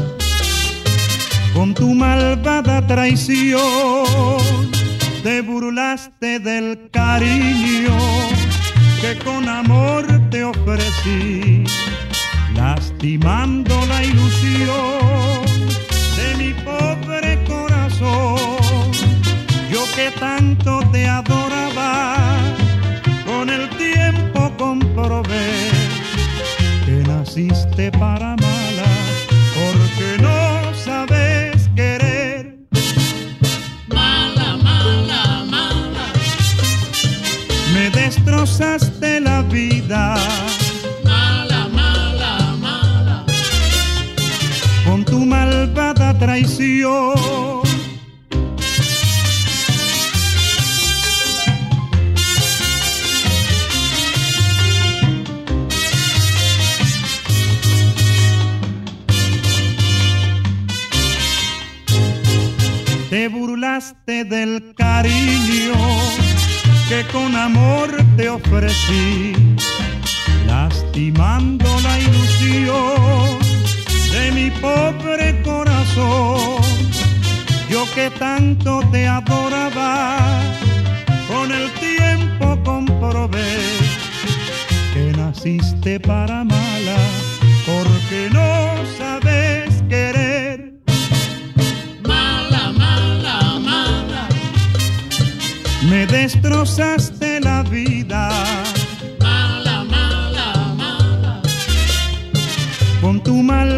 Con 1.55 1.75
tu 1.75 1.95
malvada 1.95 2.85
traición 2.89 3.63
te 5.23 5.41
burlaste 5.41 6.41
del 6.41 6.91
cariño 6.91 8.28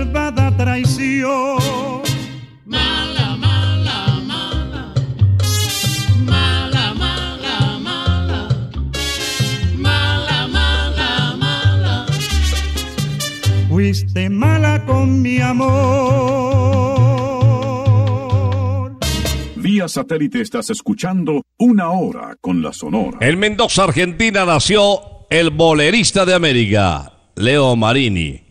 malvada 0.00 0.56
traición. 0.56 1.58
Mala, 2.64 3.36
mala, 3.36 4.20
mala. 4.26 4.94
Mala, 6.24 6.94
mala, 6.94 7.78
mala. 7.78 8.48
Mala, 9.76 10.48
mala, 10.48 11.36
mala. 11.36 12.06
Fuiste 13.68 14.30
mala 14.30 14.84
con 14.86 15.20
mi 15.20 15.40
amor. 15.40 15.70
Vía 19.56 19.88
satélite 19.88 20.40
estás 20.40 20.70
escuchando 20.70 21.42
Una 21.58 21.90
Hora 21.90 22.36
con 22.40 22.62
la 22.62 22.72
Sonora. 22.72 23.18
En 23.20 23.38
Mendoza, 23.38 23.84
Argentina, 23.84 24.46
nació 24.46 25.26
el 25.28 25.50
bolerista 25.50 26.24
de 26.24 26.34
América, 26.34 27.12
Leo 27.36 27.76
Marini. 27.76 28.49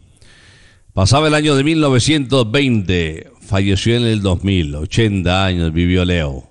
Pasaba 0.99 1.29
el 1.29 1.33
año 1.33 1.55
de 1.55 1.63
1920, 1.63 3.31
falleció 3.39 3.95
en 3.95 4.03
el 4.03 4.21
2000, 4.21 4.75
80 4.75 5.45
años 5.45 5.71
vivió 5.71 6.03
Leo. 6.03 6.49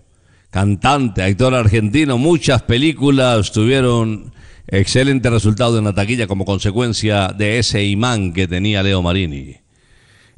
Cantante, 0.48 1.22
actor 1.22 1.54
argentino, 1.54 2.16
muchas 2.16 2.62
películas 2.62 3.52
tuvieron 3.52 4.32
excelente 4.66 5.28
resultado 5.28 5.76
en 5.76 5.84
la 5.84 5.92
taquilla 5.92 6.26
como 6.26 6.46
consecuencia 6.46 7.28
de 7.28 7.58
ese 7.58 7.84
imán 7.84 8.32
que 8.32 8.48
tenía 8.48 8.82
Leo 8.82 9.02
Marini. 9.02 9.56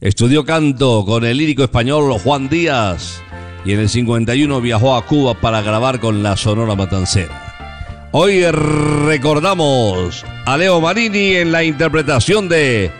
Estudió 0.00 0.44
canto 0.44 1.04
con 1.04 1.24
el 1.24 1.36
lírico 1.36 1.62
español 1.62 2.12
Juan 2.18 2.48
Díaz 2.48 3.22
y 3.64 3.74
en 3.74 3.78
el 3.78 3.88
51 3.88 4.61
viajó 4.61 4.96
a 4.96 5.06
Cuba 5.06 5.40
para 5.40 5.62
grabar 5.62 6.00
con 6.00 6.24
la 6.24 6.36
Sonora 6.36 6.74
Matancera. 6.74 8.08
Hoy 8.11 8.42
recordamos 8.42 10.24
a 10.46 10.56
Leo 10.56 10.80
Marini 10.80 11.36
en 11.36 11.52
la 11.52 11.62
interpretación 11.62 12.48
de 12.48 12.90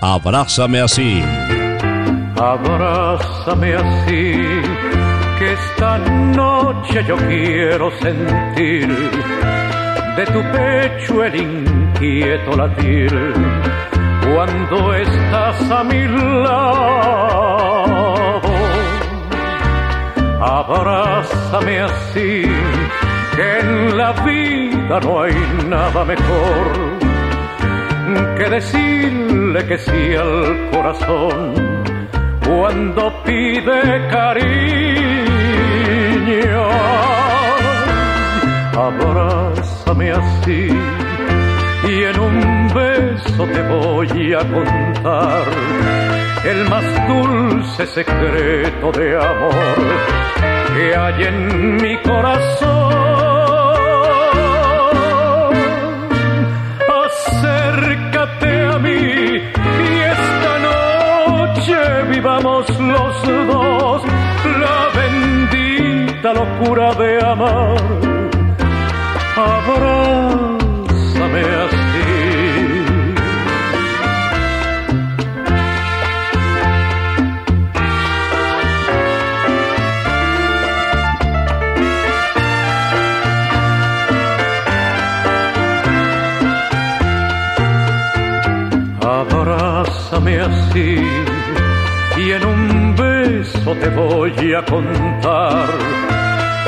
Abrázame 0.00 0.80
así. 0.80 1.22
Abrázame 2.40 3.74
así, 3.74 4.32
que 5.38 5.52
esta 5.52 5.98
noche 5.98 7.04
yo 7.06 7.16
quiero 7.16 7.90
sentir 8.00 8.88
de 10.16 10.24
tu 10.24 10.42
pecho 10.52 11.22
el 11.22 11.36
inquieto 11.36 12.56
latir 12.56 13.12
cuando 14.32 14.94
estás 14.94 15.70
a 15.70 15.84
mi 15.84 16.08
lado. 16.44 18.40
Abrázame 20.40 21.80
así, 21.80 22.42
que 23.36 23.58
en 23.60 23.98
la 23.98 24.12
vida 24.12 24.98
no 25.00 25.22
hay 25.24 25.34
nada 25.68 26.06
mejor 26.06 27.09
que 28.36 28.50
decirle 28.50 29.66
que 29.66 29.78
sí 29.78 30.14
al 30.14 30.70
corazón 30.70 31.54
cuando 32.46 33.22
pide 33.24 34.08
cariño. 34.10 34.50
Abrázame 38.88 40.10
así 40.12 40.68
y 41.88 42.04
en 42.04 42.20
un 42.20 42.68
beso 42.74 43.46
te 43.46 43.62
voy 43.62 44.34
a 44.34 44.38
contar 44.38 45.44
el 46.44 46.68
más 46.68 46.84
dulce 47.08 47.86
secreto 47.86 48.92
de 48.92 49.16
amor 49.16 50.10
que 50.74 50.96
hay 50.96 51.24
en 51.24 51.76
mi 51.76 51.96
corazón. 52.02 53.19
Los 63.00 63.22
dos 63.46 64.02
la 64.64 64.78
bendita 64.98 66.32
locura 66.32 66.92
de 66.94 67.10
amar. 67.24 67.76
Abrázame 69.36 70.90
así. 71.64 71.78
Abrázame 89.02 90.40
así 90.40 90.90
y 91.00 91.08
en 91.14 91.28
un 91.28 91.39
te 93.74 93.88
voy 93.90 94.54
a 94.54 94.64
contar 94.64 95.68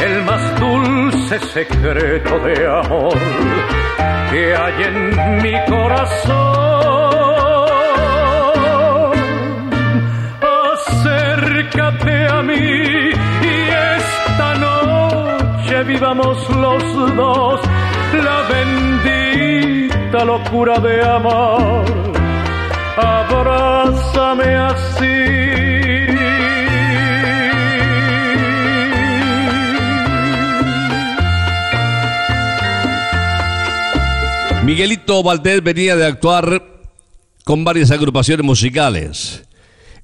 el 0.04 0.22
más 0.24 0.60
dulce 0.60 1.38
secreto 1.40 2.38
de 2.40 2.66
amor 2.66 3.18
que 4.30 4.54
hay 4.54 4.82
en 4.84 5.42
mi 5.42 5.54
corazón. 5.68 6.32
Acércate 10.72 12.26
a 12.28 12.42
mí 12.42 12.54
y 12.54 13.68
esta 13.98 14.54
noche 14.54 15.82
vivamos 15.84 16.48
los 16.50 17.14
dos 17.16 17.60
la 18.12 18.42
bendita 18.52 20.24
locura 20.24 20.78
de 20.78 21.02
amor. 21.02 21.84
Abrázame 22.96 24.54
así. 24.56 25.51
Miguelito 34.64 35.24
Valdés 35.24 35.60
venía 35.62 35.96
de 35.96 36.06
actuar 36.06 36.62
con 37.44 37.64
varias 37.64 37.90
agrupaciones 37.90 38.46
musicales. 38.46 39.42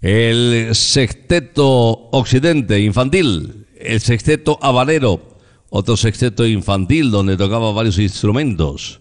El 0.02 0.74
Sexteto 0.74 2.08
Occidente 2.10 2.80
Infantil, 2.80 3.66
el 3.78 4.00
Sexteto 4.00 4.58
Habanero, 4.60 5.38
otro 5.70 5.96
sexteto 5.96 6.44
infantil 6.44 7.12
donde 7.12 7.36
tocaba 7.36 7.70
varios 7.70 7.98
instrumentos. 7.98 9.00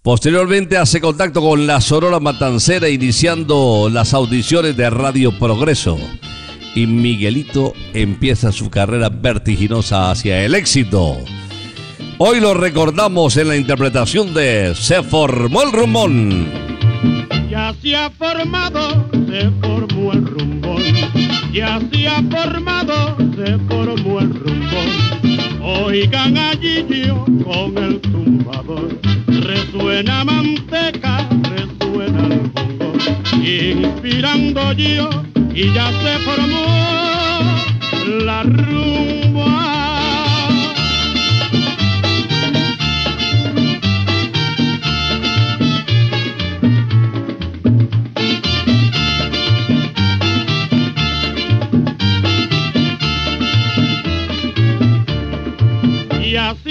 Posteriormente 0.00 0.76
hace 0.76 1.00
contacto 1.00 1.40
con 1.40 1.66
la 1.66 1.80
Sonora 1.80 2.20
Matancera 2.20 2.88
iniciando 2.88 3.88
las 3.92 4.14
audiciones 4.14 4.76
de 4.76 4.90
Radio 4.90 5.36
Progreso. 5.40 5.98
Y 6.76 6.86
Miguelito 6.86 7.72
empieza 7.94 8.52
su 8.52 8.70
carrera 8.70 9.08
vertiginosa 9.08 10.12
hacia 10.12 10.44
el 10.44 10.54
éxito. 10.54 11.18
Hoy 12.24 12.38
lo 12.38 12.54
recordamos 12.54 13.36
en 13.36 13.48
la 13.48 13.56
interpretación 13.56 14.32
de 14.32 14.76
Se 14.76 15.02
formó 15.02 15.60
el 15.62 15.72
rumón. 15.72 16.46
Ya 17.50 17.74
se 17.82 17.96
ha 17.96 18.10
formado, 18.10 19.08
se 19.26 19.50
formó 19.60 20.12
el 20.12 20.24
rumbón. 20.24 20.82
Ya 21.52 21.80
se 21.90 22.06
ha 22.06 22.22
formado, 22.22 23.16
se 23.34 23.58
formó 23.68 24.20
el 24.20 24.34
rumbón. 24.34 25.60
Oigan 25.64 26.38
allí 26.38 26.86
yo 26.88 27.24
con 27.42 27.76
el 27.76 28.00
tumbador. 28.00 29.00
Resuena 29.26 30.24
manteca, 30.24 31.28
resuena 31.56 32.26
el 32.34 32.52
bongo. 32.54 32.92
Inspirando 33.42 34.72
yo 34.74 35.10
y 35.52 35.74
ya 35.74 35.90
se 35.90 36.18
formó 36.20 36.66
la 38.24 38.44
rumba. 38.44 39.71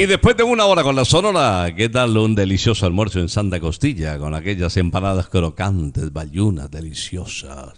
Y 0.00 0.06
después 0.06 0.34
de 0.34 0.42
una 0.44 0.64
hora 0.64 0.82
con 0.82 0.96
la 0.96 1.04
Sonora, 1.04 1.74
¿qué 1.76 1.90
tal 1.90 2.16
un 2.16 2.34
delicioso 2.34 2.86
almuerzo 2.86 3.20
en 3.20 3.28
Santa 3.28 3.60
Costilla 3.60 4.18
con 4.18 4.34
aquellas 4.34 4.78
empanadas 4.78 5.28
crocantes, 5.28 6.10
bayunas 6.10 6.70
deliciosas? 6.70 7.74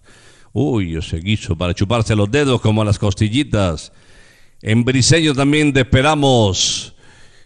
Uy, 0.53 0.95
ese 0.95 1.17
guiso 1.17 1.59
para 1.59 1.75
chuparse 1.75 2.15
los 2.15 2.31
dedos 2.31 2.61
como 2.61 2.85
las 2.85 3.01
costillitas. 3.01 3.93
En 4.61 4.85
Briseño 4.85 5.35
también 5.35 5.73
te 5.73 5.81
esperamos. 5.81 6.95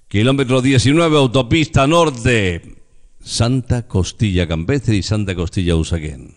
Kilómetro 0.08 0.60
19, 0.60 1.16
autopista 1.16 1.86
norte. 1.86 2.76
Santa 3.18 3.86
Costilla 3.86 4.46
Campestre 4.46 4.94
y 4.94 5.02
Santa 5.02 5.34
Costilla 5.34 5.74
Usaquén. 5.74 6.36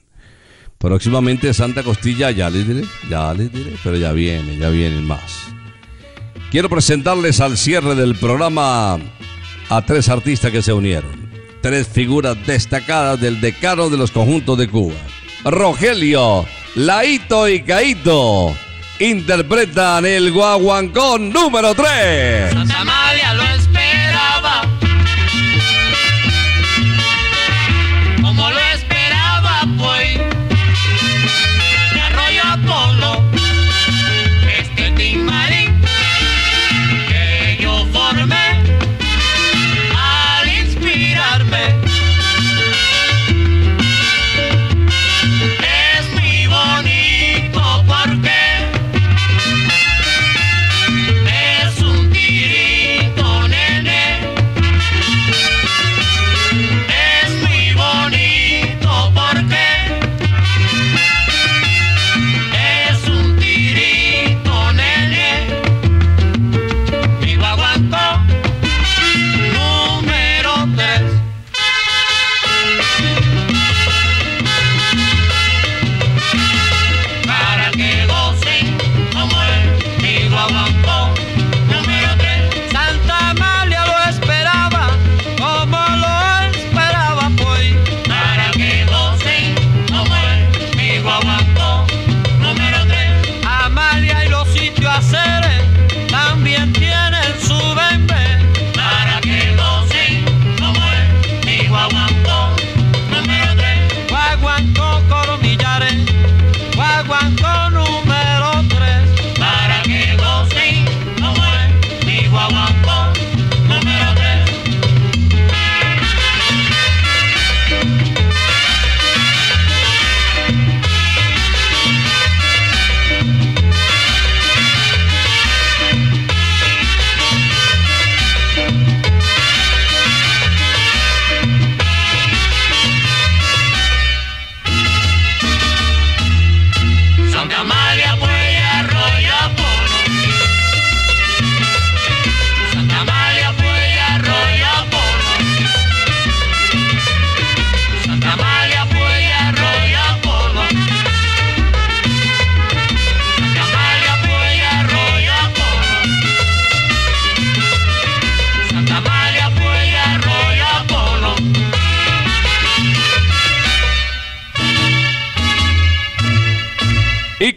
Próximamente 0.77 1.53
Santa 1.53 1.83
Costilla, 1.83 2.31
ya 2.31 2.49
les 2.49 2.65
diré, 2.65 2.85
ya 3.09 3.33
les 3.33 3.51
diré, 3.51 3.73
pero 3.83 3.97
ya 3.97 4.13
viene, 4.13 4.57
ya 4.57 4.69
vienen 4.69 5.03
más. 5.05 5.58
Quiero 6.51 6.67
presentarles 6.67 7.41
al 7.41 7.57
cierre 7.57 7.93
del 7.93 8.15
programa 8.15 8.97
a 9.69 9.81
tres 9.85 10.09
artistas 10.09 10.51
que 10.51 10.63
se 10.63 10.73
unieron. 10.73 11.29
Tres 11.61 11.87
figuras 11.87 12.35
destacadas 12.47 13.21
del 13.21 13.39
decano 13.39 13.89
de 13.89 13.97
los 13.97 14.09
conjuntos 14.09 14.57
de 14.57 14.67
Cuba. 14.67 14.95
Rogelio, 15.43 16.47
Laito 16.73 17.47
y 17.47 17.61
Caito 17.61 18.55
interpretan 18.99 20.05
el 20.05 20.31
guaguancón 20.31 21.31
número 21.31 21.75
3. 21.75 22.55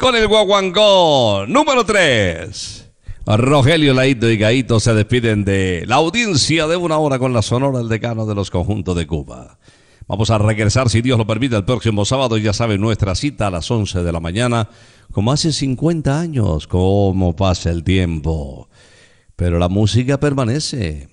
Con 0.02 0.16
el 0.16 0.26
guaguancó 0.26 1.44
número 1.46 1.86
3. 1.86 2.90
Rogelio 3.24 3.94
Laito 3.94 4.28
y 4.28 4.36
Gaito 4.36 4.80
se 4.80 4.94
despiden 4.94 5.44
de 5.44 5.84
la 5.86 5.94
audiencia 5.94 6.66
de 6.66 6.76
una 6.76 6.98
hora 6.98 7.20
con 7.20 7.32
la 7.32 7.40
sonora 7.40 7.78
del 7.78 7.88
decano 7.88 8.26
de 8.26 8.34
los 8.34 8.50
conjuntos 8.50 8.96
de 8.96 9.06
Cuba. 9.06 9.58
Vamos 10.08 10.30
a 10.30 10.38
regresar, 10.38 10.90
si 10.90 11.02
Dios 11.02 11.18
lo 11.18 11.26
permite, 11.26 11.54
el 11.54 11.64
próximo 11.64 12.04
sábado. 12.04 12.36
Ya 12.36 12.52
saben, 12.52 12.80
nuestra 12.80 13.14
cita 13.14 13.46
a 13.46 13.50
las 13.52 13.70
11 13.70 14.02
de 14.02 14.10
la 14.10 14.18
mañana, 14.18 14.68
como 15.12 15.30
hace 15.30 15.52
50 15.52 16.18
años. 16.18 16.66
¿Cómo 16.66 17.36
pasa 17.36 17.70
el 17.70 17.84
tiempo? 17.84 18.68
Pero 19.36 19.60
la 19.60 19.68
música 19.68 20.18
permanece. 20.18 21.10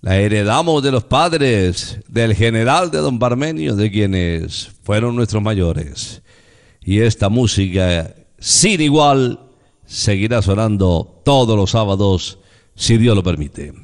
La 0.00 0.18
heredamos 0.18 0.82
de 0.82 0.90
los 0.90 1.04
padres, 1.04 2.00
del 2.08 2.34
general 2.34 2.90
de 2.90 2.98
Don 2.98 3.20
Parmenio, 3.20 3.76
de 3.76 3.92
quienes 3.92 4.72
fueron 4.82 5.14
nuestros 5.14 5.40
mayores. 5.40 6.22
Y 6.86 7.00
esta 7.00 7.28
música, 7.28 8.14
sin 8.38 8.80
igual, 8.80 9.38
seguirá 9.84 10.40
sonando 10.40 11.20
todos 11.22 11.54
los 11.54 11.72
sábados, 11.72 12.38
si 12.74 12.96
Dios 12.96 13.14
lo 13.14 13.22
permite. 13.22 13.74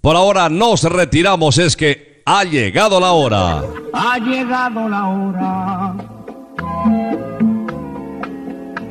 Por 0.00 0.16
ahora 0.16 0.48
nos 0.48 0.84
retiramos, 0.84 1.58
es 1.58 1.76
que 1.76 2.22
ha 2.24 2.44
llegado 2.44 2.98
la 2.98 3.12
hora. 3.12 3.62
Ha 3.92 4.18
llegado 4.18 4.88
la 4.88 5.08
hora 5.08 6.18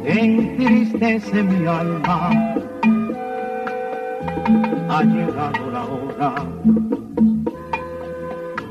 entristece 0.07 1.43
mi 1.43 1.65
alma. 1.65 2.29
Ha 4.89 5.03
llegado 5.03 5.71
la 5.71 5.85
hora 5.85 6.35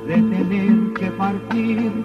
de 0.07 0.15
tener 0.15 0.93
que 0.95 1.11
partir. 1.13 2.05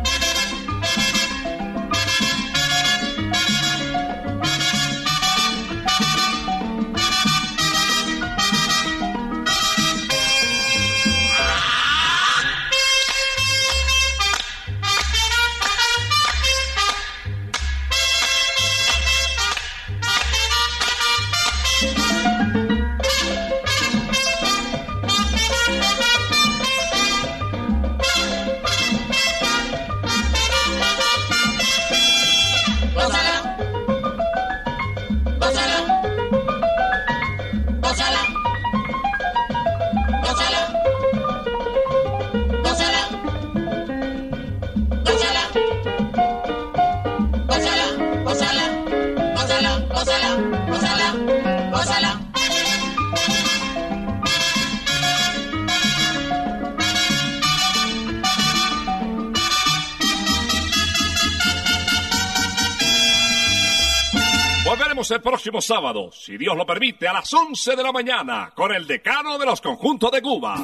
sábado, 65.61 66.09
si 66.11 66.37
Dios 66.37 66.55
lo 66.55 66.65
permite, 66.65 67.07
a 67.07 67.13
las 67.13 67.31
11 67.33 67.75
de 67.75 67.83
la 67.83 67.91
mañana, 67.91 68.51
con 68.55 68.73
el 68.73 68.85
decano 68.87 69.37
de 69.37 69.45
los 69.45 69.61
conjuntos 69.61 70.11
de 70.11 70.21
Cuba. 70.21 70.55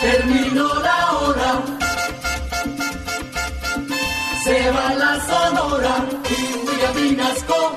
Terminó 0.00 0.74
la 0.80 1.12
hora, 1.12 1.62
se 4.44 4.70
va 4.70 4.94
la 4.94 5.20
sonora 5.26 6.04
y 6.30 6.68
William 6.68 6.94
Vinasco 6.94 7.76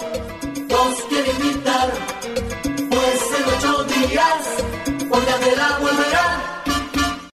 nos 0.70 0.96
quiere 1.04 1.32
invitar, 1.32 1.90
pues 2.90 3.22
en 3.38 3.46
ocho 3.58 3.84
días, 3.86 5.10
Olga 5.10 5.38
de 5.38 5.56
la 5.56 5.80
volverá 5.80 6.19